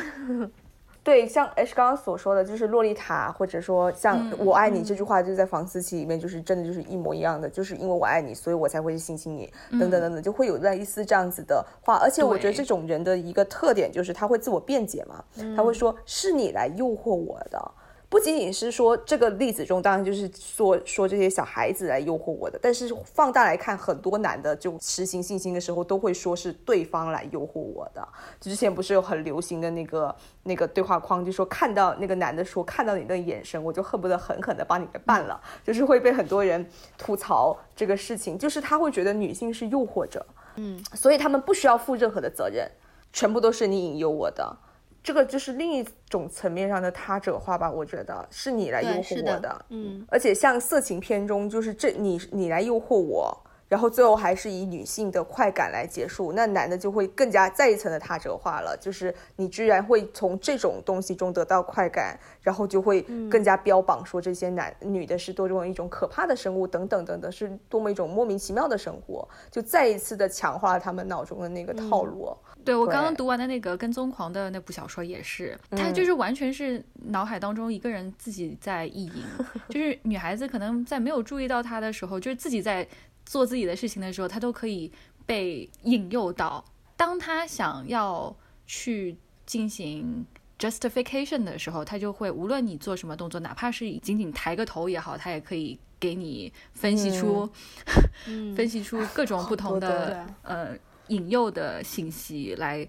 [1.03, 15.25] 对，像 H 刚刚所说的，就是洛丽塔，或者说像我爱你这句话，就在房思琪里面，就是真的就是一模一样的，就是因为我爱你，所以我才会去性侵你，等等等等，就会有那一丝这样子的话，而且我觉得这种人的一个特点就是他会自我辩解嘛，
[15.57, 17.73] 他会说是你来诱惑我的。
[18.11, 28.09] 不仅仅是说这个例子中，当然就是说说这些小孩子来诱惑我的，但是放大来看，很多男的就实行性侵的时候，都会说是对方来诱惑我的。
[28.41, 40.25] 之前不是有很流行的那个那个对话框，就说看到那个男的说看到你的眼神，我就恨不得狠狠的把你给办了， 就是会被很多人吐槽这个事情，就是他会觉得女性是诱惑者，
[40.57, 42.67] 嗯，所以他们不需要负任何的责任，
[43.13, 44.57] 全部都是你引诱我的。
[45.03, 53.37] 这个就是另一种层面上的他者化吧，我觉得是你来诱惑我的，嗯，而且像色情片中，就是这你你来诱惑我。
[53.69, 72.35] 然后最后还是以女性的快感来结束，那男的就会更加再一层的他者化了，就是你居然会从这种东西中得到快感，然后就会更加标榜说这些男女的是多么一种可怕的生物等等等等，是多么一种莫名其妙的生活，就再一次的强化了他们脑中的那个套路。
[72.69, 79.23] 对我刚刚读完的那个跟踪狂的那部小说也是，他就是完全是脑海当中一个人自己在意淫，
[79.71, 82.87] 就是女孩子可能在没有注意到他的时候，就是自己在。
[83.31, 84.91] 做自己的事情的时候，他都可以
[85.27, 86.65] 被引诱到。
[86.97, 88.35] 当他想要
[88.67, 89.15] 去
[89.45, 90.25] 进行
[90.59, 97.47] justification 的时候，他就会无论你做什么动作，哪怕是仅仅抬个头也好，他也可以给你分析出，
[98.57, 100.75] 分析出各种不同的呃
[101.09, 102.87] 引诱的信息来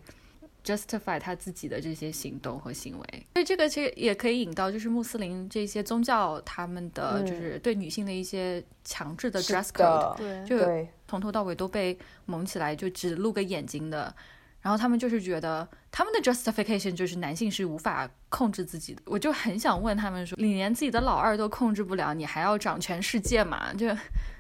[0.63, 3.25] justify 他自己的这些行动和行为。
[3.33, 14.13] 所以这个其实也可以引到就是穆斯林这些宗教他们的就是对女性的一些强制的 dress code，对，就从头到尾都被蒙起来，就只露个眼睛的。
[14.61, 23.73] 然后他们就是觉得他们的 justification 就是男性是无法控制自己的，我就很想问他们说，你连自己的老二都控制不了，你还要掌全世界嘛？
[23.73, 23.87] 就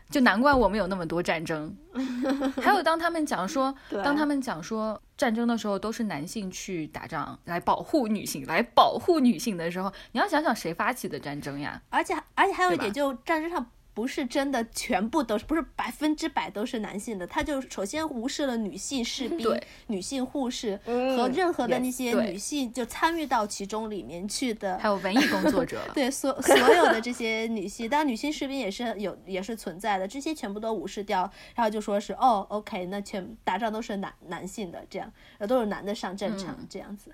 [0.09, 1.75] 就难怪我们有那么多战争。
[2.61, 11.81] 还有当他们讲说，当他们讲说战争的时候都是男性去打仗来保护女性，来保护女性的时候，你要想想谁发起的战争呀？
[11.89, 13.65] 而且而且还有一点，就战争上。
[13.99, 37.11] 不是真的全部都是，不是百分之百都是男性的，他就首先无视了女性士兵、女性护士和任何的那些女性就参与到其中里面去的，还有文艺工作者， 对所所有的这些女性，当然女性士兵也是有也是存在的，这些全部都无视掉，然后就说是哦，OK，那全打仗都是男男性的这样，呃都是男的上战场这样子。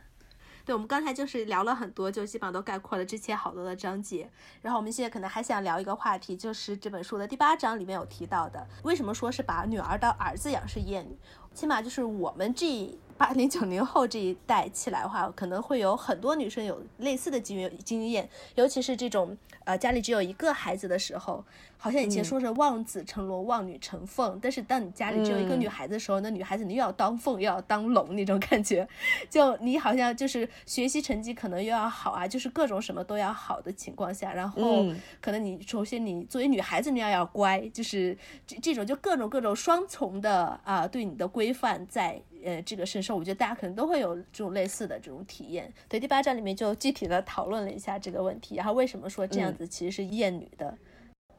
[0.66, 4.30] 对，我们刚才就是聊了很多，就基本上都概括了之前好多的章节。
[4.64, 11.16] 然后我们现在可能还想聊一个话题，就是这本书的第八章里面有提到的，为什么说是把女儿当儿子养是厌女？
[11.54, 12.98] 起码就是我们这。
[13.18, 21.44] 八零九零后这一代起来的话，可能会有很多女生有类似的经验经验，尤其是这种呃家里只有一个孩子的时候，
[21.78, 28.86] 好像以前说是望子成龙，望女成凤，但是当你家里只有一个女孩子的时候，那女孩子你又要当凤又要当龙那种感觉，
[29.30, 34.86] 就你好像就是学习成绩可能又要好啊，就是各种什么都要好的情况下，然后
[35.22, 42.22] 可能你首先你作为女孩子你要要乖，就是这这种就各种各种双重的啊对你的规范在。
[42.46, 45.70] 呃，这个神兽，我觉得大家可能都会有这种类似的这种体验。
[45.90, 50.68] 对，第八章里面就具体的讨论了一下这个问题，然后为什么说这样子其实是厌女的。
[50.68, 50.78] 嗯，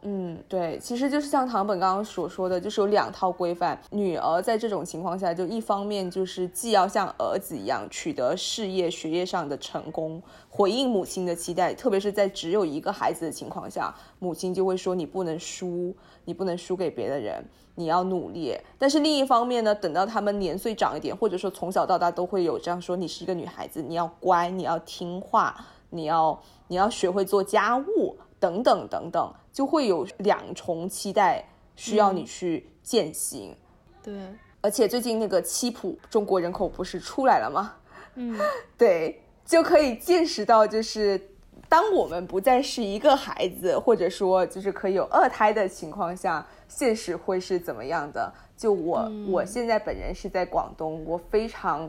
[0.09, 3.77] 嗯对，其实就是像唐本刚刚所说的，就是有两套规范。
[3.91, 15.93] 女儿在这种情况下，就一方面就是既要像儿子一样取得事业、学业上的成功，回应母亲的期待，特别是在只有一个孩子的情况下，母亲就会说你不能输，
[16.25, 17.45] 你不能输给别的人。
[17.75, 25.55] 你要努力，但是另一方面呢，等到他们年岁长一点，或者说从小到大都会有这样说：你是一个女孩子，你要乖，你要听话，
[25.91, 33.57] 你要你要学会做家务，等等等等，就会有两重期待需要你去践行。
[34.03, 34.15] 对，
[34.61, 37.75] 而且最近那个七普中国人口不是出来了吗？
[38.15, 38.39] 嗯，
[38.79, 41.21] 对，就可以见识到，就是
[41.69, 46.47] 当我们不再是一个孩子，或者说就是可以有二胎的情况下。
[46.69, 48.35] 现实会是怎么样的？
[48.57, 51.89] 就我，我现在本人是在广东，我非常，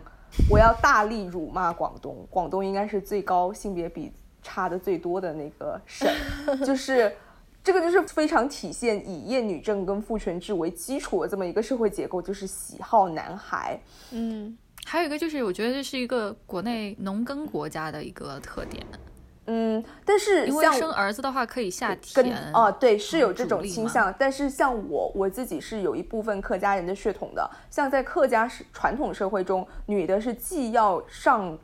[0.52, 2.24] 我要大力辱骂广东。
[2.30, 4.14] 广东应该是最高性别比
[4.48, 6.10] 差的最多的那个省，
[6.66, 7.14] 就是
[7.62, 13.78] 这个就是非常体现以厌女症跟父权制为基础的这么一个社会结构，就是喜好男孩。
[14.12, 18.82] 嗯，还有一个就是我觉得这是一个国内农耕国家的一个特点。
[19.48, 24.14] 嗯，但是因为生儿子的话可以下田啊，对，是有这种倾向。
[24.18, 31.60] 但是像我我自己是有一部分客家人的血统的，像在客家传统社会中，女的是既要上。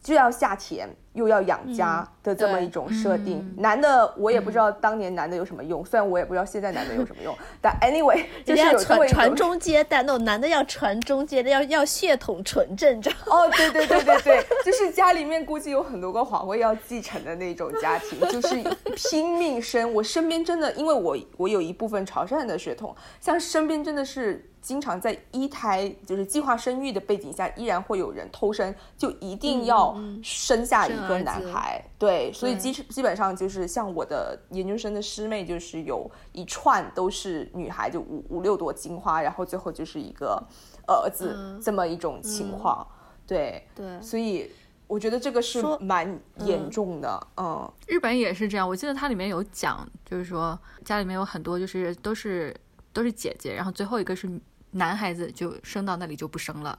[0.00, 3.54] 就要下田，又要养家的这么一种设定。
[3.56, 18.62] 男的我也不知道当年男的有什么用，虽然我也不知道现在男的有什么用， 但 anyway 就是有传传宗接代，那种男的要传宗接代，要要血统纯正，这 哦，对对对对对，就是家里面估计有很多个皇位要继承的那种家庭， 就是
[18.94, 19.92] 拼命生。
[19.94, 24.44] 我身边真的，因为我我有一部分潮汕人的血统，像身边真的是。
[24.60, 31.84] 经常在一胎就是计划生育的背景下，依然会有人偷生，就一定要生下一个男孩。
[31.98, 40.42] 对，所以基基本上就是像我的研究生的师妹，就是有一串都是女孩，就五五六朵金花，然后最后就是一个
[40.86, 42.86] 儿子这么一种情况。
[43.26, 44.50] 对对，所以
[44.86, 47.26] 我觉得这个是蛮严重的。
[47.36, 52.54] 嗯，日本也是这样，我记得它里面有讲，就是说家里面有很多就是都是。
[52.90, 54.28] 都是姐姐，然后最后一个是
[54.72, 56.76] 男孩子，就生到那里就不生了，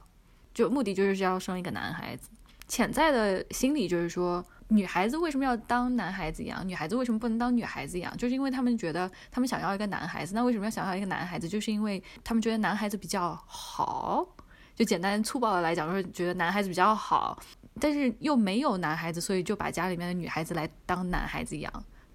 [0.52, 2.28] 就目的就是要生一个男孩子。
[2.70, 6.66] 潜在的心理就是说，女孩子为什么要当男孩子养？
[6.66, 8.16] 女孩子为什么不能当女孩子养？
[8.16, 10.36] 就是因为他们觉得他们想要一个男孩子。
[10.36, 11.48] 那为什么要想要一个男孩子？
[11.48, 14.24] 就是因为他们觉得男孩子比较好。
[14.76, 17.36] 就简单粗暴的来讲，就是觉得男孩子比较好，
[17.80, 21.70] 但是又没有男孩子，所以就把家里面的女孩子来当男孩子养。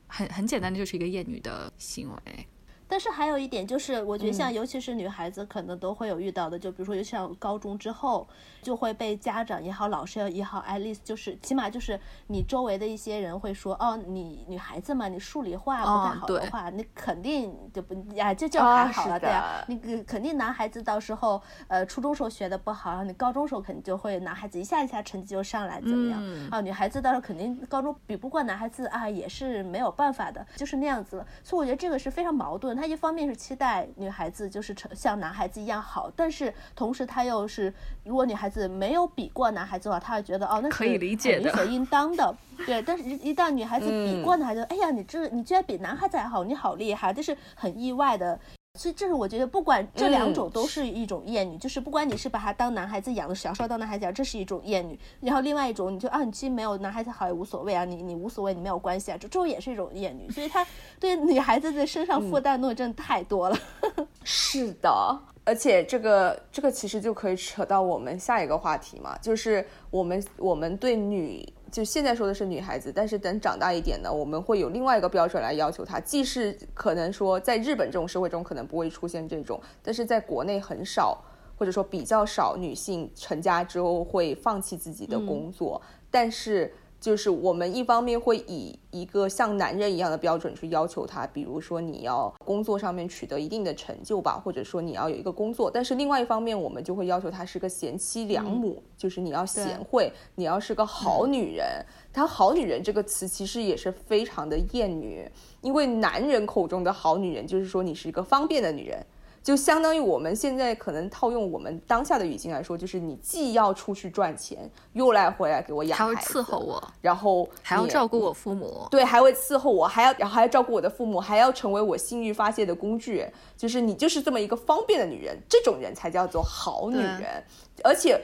[0.08, 2.48] 很很简单的，就是一个厌女的行为。
[2.88, 8.28] 但是还有一点就是，我觉得像尤其是女孩子，可能都会有遇到的，就比如说尤其像高中之后，
[8.62, 26.62] 就会被家长也好、老师也好，at least 就是起码就是你周围的一些人会说，哦，你女孩子嘛，你数理化不太好的话，你肯定就不呀，这就还好了，对呀，你肯定男孩子到时候呃初中时候学的不好，然后你高中时候肯定就会男孩子一下一下成绩就上来怎么样啊？
[26.62, 31.28] 女孩子到时候肯定高中比不过男孩子啊，也是没有办法的，就是那样子了。
[31.44, 32.76] 所以我觉得这个是非常矛盾。
[32.86, 37.74] 他一方面是期待女孩子就是成像男孩子一样好，但是同时他又是，
[38.04, 42.36] 如果女孩子没有比过男孩子的话，他会觉得哦，那是理所应当的。
[42.64, 48.40] 对，但是一旦女孩子比过男孩子，哎呀，你这你居然比男孩子还好，你好厉害，这是很意外的。
[48.76, 60.30] 所以这是我觉得，不管这两种都是一种厌女，就是不管你是把他当男孩子养的，小时候当男孩子养，这是一种厌女；然后另外一种，你就啊，你其实没有男孩子好也无所谓啊，你你无所谓，你没有关系啊，这这种也是一种厌女。
[60.30, 60.66] 所以他
[61.00, 63.58] 对女孩子的身上负担那真的太多了。
[64.24, 71.48] 是的，而且这个这个其实就可以扯到我们下一个话题嘛，就是我们我们对女。
[71.72, 76.00] 就现在说的是女孩子，但是等长大一点呢，我们会有另外一个标准来要求她。
[76.00, 81.22] 既是可能说在日本这种社会中可能不会出现这种，但是在国内很少，
[81.58, 86.74] 或者说比较少女性成家之后会放弃自己的工作，但是。
[87.00, 95.70] 就是我们一方面会以一个像男人一样的标准去要求他，比如说你要工作上面取得一定的成就吧，或者说你要有一个工作。
[95.70, 101.86] 但是另外一方面，我们就会要求他是个贤妻良母，就是你要贤惠，你要是个好女人。
[102.12, 105.30] 她好女人这个词其实也是非常的厌女，
[105.62, 109.06] 因为男人口中的好女人就是说你是一个方便的女人。
[109.46, 123.24] 就相当于我们现在可能套用我们当下的语境来说，就是你既要出去赚钱，又来回来给我养孩子，还要伺候我，然后还要照顾我父母，对，还会伺候我，还要然后还要照顾我的父母，还要成为我性欲发泄的工具。
[123.56, 127.44] 就是你就是这么一个方便的女人，这种人才叫做好女人。
[127.84, 128.20] 而且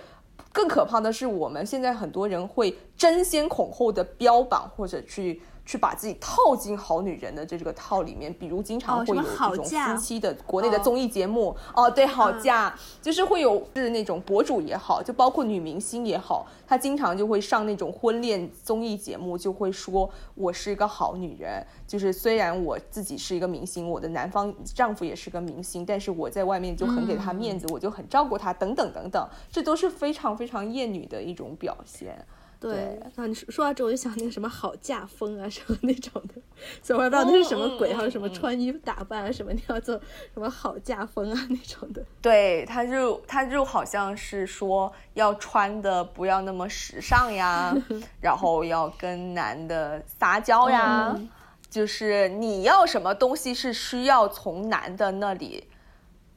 [0.51, 5.39] 更可怕的是，我们现在很多人会争先恐后的标榜或者去。
[5.71, 32.25] 去把自己套进好女人的这这个套里面，比如经常会有这种夫妻的国内的综艺节目哦，对，好嫁就是会有是那种博主也好，就包括女明星也好，她经常就会上那种婚恋综艺节目，就会说我是一个好女人，就是虽然我自己是一个明星，我的男方丈夫也是个明星，但是我在外面就很给他面子，我就很照顾他，等等等等，这都是非常非常厌女的一种表现。
[32.61, 36.35] 对，啊，你说说到这，我就想那个什么好嫁风啊， 什么那种的，
[36.83, 39.99] 所以我不知道那是什么鬼，还有什么穿衣服打扮啊，什么你要做
[40.31, 42.05] 什么好嫁风啊那种的。
[42.21, 47.75] 对，他就他就好像是说要穿的不要那么时尚呀，
[48.21, 51.19] 然后要跟男的撒娇呀，
[51.67, 55.67] 就是你要什么东西是需要从男的那里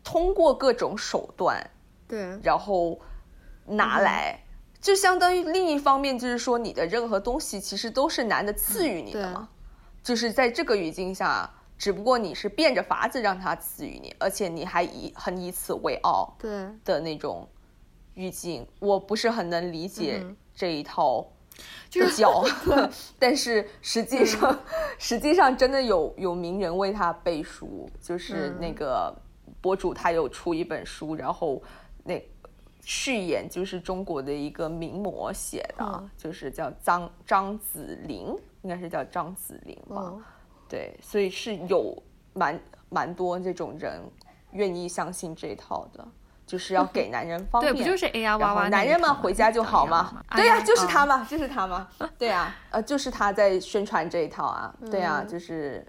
[0.02, 1.70] 通过各种手段，
[2.08, 2.98] 对，然后
[3.66, 4.40] 拿来。
[4.84, 9.48] 就相当于另一方面，就是说你的任何东西其实都是男的赐予你的嘛，
[10.02, 16.68] 就是在这个语境下，只不过你是变着法子让他赐予你，而且你还以很以此为傲，对。
[16.84, 17.48] 的那种
[18.12, 20.22] 语境，我不是很能理解
[20.54, 21.26] 这一套
[22.14, 22.44] 教
[23.18, 24.60] 但是实际上
[24.98, 29.16] 实际上真的有有名人为他背书，就是那个
[29.62, 31.62] 博主他有出一本书，然后
[32.04, 32.22] 那。
[32.84, 40.12] 序言就是中国的一个名模写的，就是叫张张子琳，应该是叫张子琳吧？
[40.68, 41.96] 对，所以是有
[42.32, 44.00] 蛮蛮多这种人
[44.52, 46.06] 愿意相信这套的，
[46.46, 48.68] 就是要给男人方便，对，不就是 A R 娃娃？
[48.68, 50.22] 男人嘛，回家就好嘛。
[50.36, 51.88] 对呀，就是他嘛，就是他嘛。
[52.18, 54.74] 对呀，呃，就是他在宣传这一套啊。
[54.90, 55.86] 对呀，就是。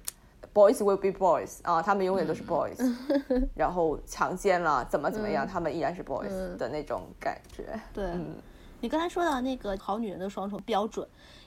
[0.56, 2.78] Boys will be boys 啊，他们永远都是 boys，
[3.54, 7.78] 然后强奸了怎么怎么样，他们依然是 boys 的那种感觉。
[7.94, 8.10] 对，
[8.80, 11.06] 你刚才说到那个好女人的双重标准。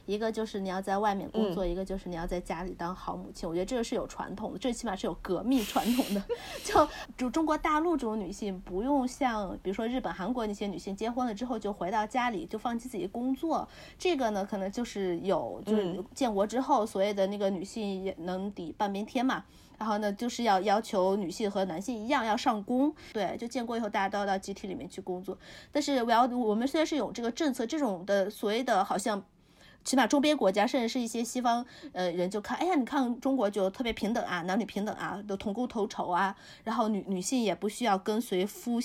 [0.08, 3.46] 一个就是你要在外面工作，一个就是你要在家里当好母亲。
[3.46, 6.22] 我觉得这个是有传统的，最起码是有革命传统的。
[6.64, 13.68] 就就中国大陆这种女性，不用像比如说日本、韩国那些女性，结婚了之后就回到家里就放弃自己工作。
[13.98, 19.44] 这个呢，可能就是有就是建国之后所谓的那个女性也能抵半边天嘛。
[19.76, 22.90] 然后呢，就是要要求女性和男性一样要上工。
[23.12, 25.36] 对，就建国以后大家都要到集体里面去工作。
[25.70, 29.22] 但是我要我们虽然是有这个政策，这种的所谓的好像。
[29.88, 31.64] 起码周边国家，甚至是一些西方
[31.94, 38.78] 呃人就看，哎呀，你看中国就特别平等啊，男女平等啊，都同工同酬啊，然后女女性也不需要跟随夫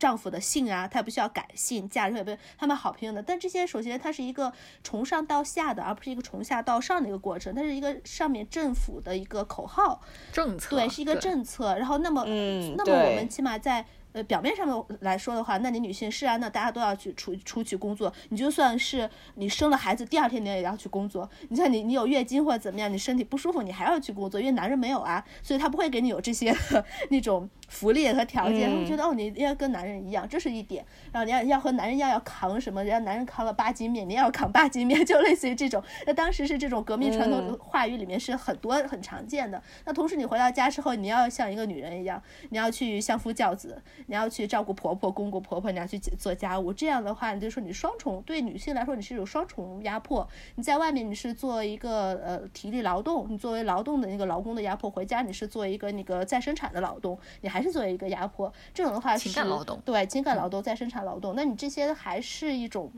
[0.00, 3.22] 丈夫的姓啊，她也不需要改姓，嫁人也不，他们好平等的。
[3.22, 10.00] 但这些首先它是一个从上到下的，而不是一个从下到上的一个过程，它是一个上面政府的一个口号，
[10.32, 11.76] 政策对，是一个政策。
[11.76, 13.86] 然后那么，嗯，那么我们起码在。
[14.12, 18.12] 呃，表面上的来说的话，那你女性是啊，那大家都要去出出去工作。
[18.28, 21.28] 你就算是你生了孩子，第二天你也要去工作。
[21.48, 26.54] 你像你，你有月经或者怎么样，你身体不舒服，你还要去工作，因为男人没有啊，所以他不会给你有这些
[27.10, 28.68] 那种福利和条件。
[28.70, 30.84] 他们觉得哦，你要跟男人一样，这是一点。
[31.10, 32.84] 然后你要要和男人一样要扛什么？
[32.84, 35.82] 人家男人扛了八斤面，你也要扛八斤面，就类似于这种。
[36.06, 39.62] 那当时是这种革命传统话语里面是很多很常见的。
[39.86, 44.72] 那同时你回到家之后，你要像一个女人一样，你要去相夫教子，你要去照顾。
[44.82, 50.28] 婆婆、公公、婆婆，你要去做家务，这样的话，你就说你双重对女性来说，你是有双重压迫。
[50.56, 58.52] 你在外面你是做一个呃体力劳动，你作为劳动的那个劳工的压迫；回家你是做一个那个再生产的劳动，你还是作为一个压迫。
[58.74, 61.34] 这种的话是情感劳动，对情感劳动、再生产劳动。
[61.36, 62.92] 那你这些还是一种。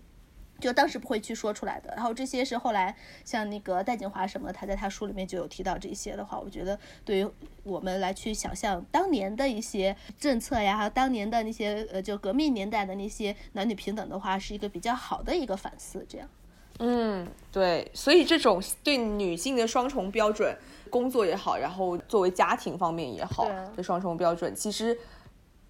[0.60, 7.28] 就当时不会去说出来的，然后这些是后来像那个戴锦华什么，他在他书里面就有提到这些的话，我觉得对于
[7.64, 16.06] 我们来去想象当年的一些政策呀，还有当年的那些呃就革命年代的那些男女平等的话，是一个比较好的一个反思。
[16.08, 16.28] 这样，
[16.78, 20.56] 嗯，对，所以这种对女性的双重标准，
[20.94, 24.96] 工作也好，然后作为家庭方面也好，这双重标准，其实。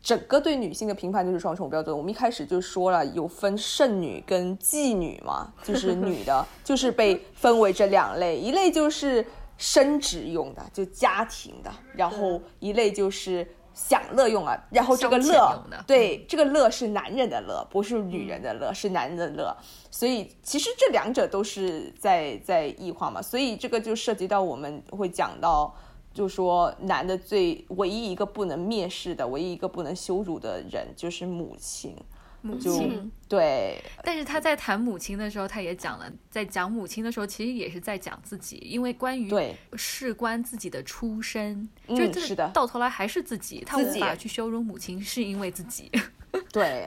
[0.04, 1.96] 整个对女性的评判就是双重标准。
[1.96, 9.24] 我们一开始就说了，有分剩女跟妓女嘛， 就是女的，就是被分为这两类，一类就是
[9.56, 14.56] 生殖用的，就家庭的，然后一类就是享乐用啊。
[14.70, 19.54] 然后这个乐，对，这个乐是男人的乐，不是女人的乐，是男人的乐。
[19.90, 23.20] 所以其实这两者都是在在异化嘛。
[23.20, 25.74] 所以这个就涉及到我们会讲到。
[26.14, 31.96] 就说男的最唯一一个不能蔑视的，唯一一个不能羞辱的人就是母亲。
[32.44, 39.32] 母亲对，但是他在谈母亲的时候，他也讲了，在讲母亲的时候，其实也是在讲自己，因为关于
[39.76, 45.90] 事关自己的出身，嗯，是的，到头来还是自己，他无法去羞辱母亲，是因为自己。
[46.52, 46.86] 对，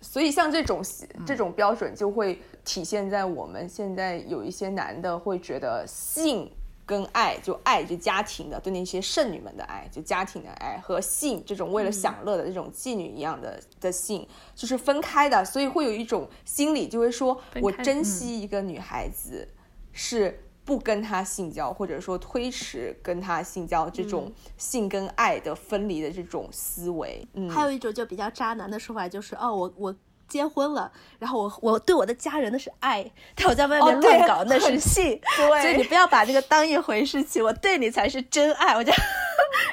[0.00, 0.82] 所以像这种
[1.26, 6.50] 这种标准就会体现在我们现在有一些男的会觉得性。
[6.86, 19.48] 跟爱就爱就家庭的对那些剩女们的爱就家庭的爱和性这种为了享乐的这种妓女一样的的性就是分开的，所以会有一种心理就会说我珍惜一个女孩子
[19.90, 27.26] 是不跟她性交或者说推迟跟她性交这种性跟爱的分离的这种思维。
[27.34, 29.96] 嗯，还有一种就比较渣男的说法就是哦我我。
[30.28, 33.04] 结婚了，然后我我对我的家人那是爱，
[33.36, 38.74] 但我在外面乱搞那是性，所以你不要把这个当一回事情，我对你才是真爱。
[38.76, 38.98] 我觉得，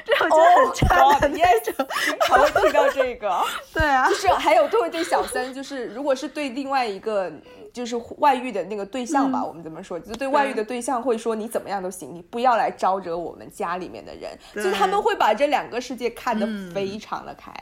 [0.04, 1.86] 这我觉得很渣的那种，
[2.28, 3.42] 还会提到这个，
[3.74, 7.32] 对啊，就是还有都会对小三，就是如果是对另外一个
[7.72, 17.52] 就是外遇的那个对象吧，我们怎么说，就对外遇的对象会说你怎么样都行，你不要来招惹我们家里面的人，就他们会把这两个世界看得非常的开，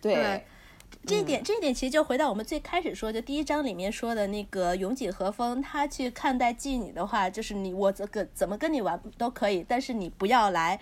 [0.00, 0.44] 对。
[1.04, 10.78] 这一点，这一点其实就回到我们最开始说，就第一章里面说的那个永井和风，他去看待妓女的话，就是你我怎个怎么跟你玩都可以，但是你不要来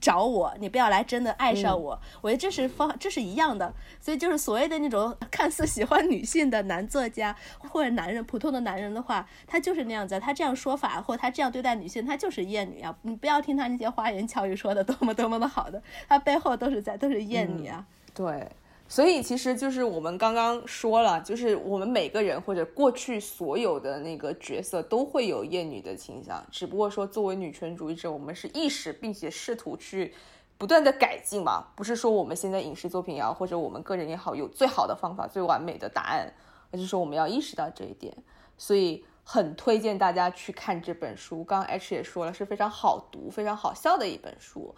[0.00, 2.00] 找我，你不要来真的爱上我。
[2.22, 3.72] 我觉得这是方，这是一样的。
[4.00, 10.18] 所以就是所谓的那种看似喜欢女性的男作家或者男人，普通的男人的话，他就是那样子。
[10.18, 12.96] 他这样说法或他这样对待女性，他就是厌女啊！
[13.02, 17.86] 你不要听他那些花言巧语说的多么多么的好的，他背后都是在都是厌女啊。
[18.12, 18.48] 对。
[18.88, 30.12] 所以其实就是我们刚刚说了，就是我们每个人或者过去所有的那个角色都会有厌女的倾向，只不过说作为女权主义者，我们是意识并且试图去
[30.58, 36.30] 不断的改进嘛，不是说我们现在影视作品也好，或者我们个人也好，有最好的方法、最完美的答案，
[36.70, 38.14] 而是说我们要意识到这一点。
[38.58, 44.74] 所以很推荐大家去看这本书，刚刚 H 也说了，是非常好读、非常好笑的一本书。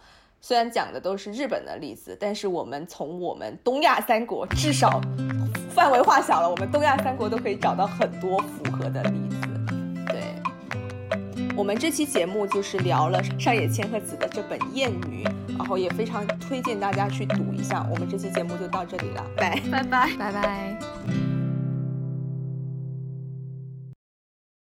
[0.47, 5.01] 虽然讲的都是日本的例子，但是我们从我们东亚三国，至少
[5.71, 9.37] 范围化小了，我们东亚三国都可以找到很多符合的例子。
[10.05, 10.21] 对，
[11.55, 15.23] 我们这期节目就是聊了上野千鹤子的这本《艳女》，
[15.57, 17.83] 然后也非常推荐大家去读一下。
[17.89, 21.24] 我们这期节目就到这里了，拜拜拜拜拜。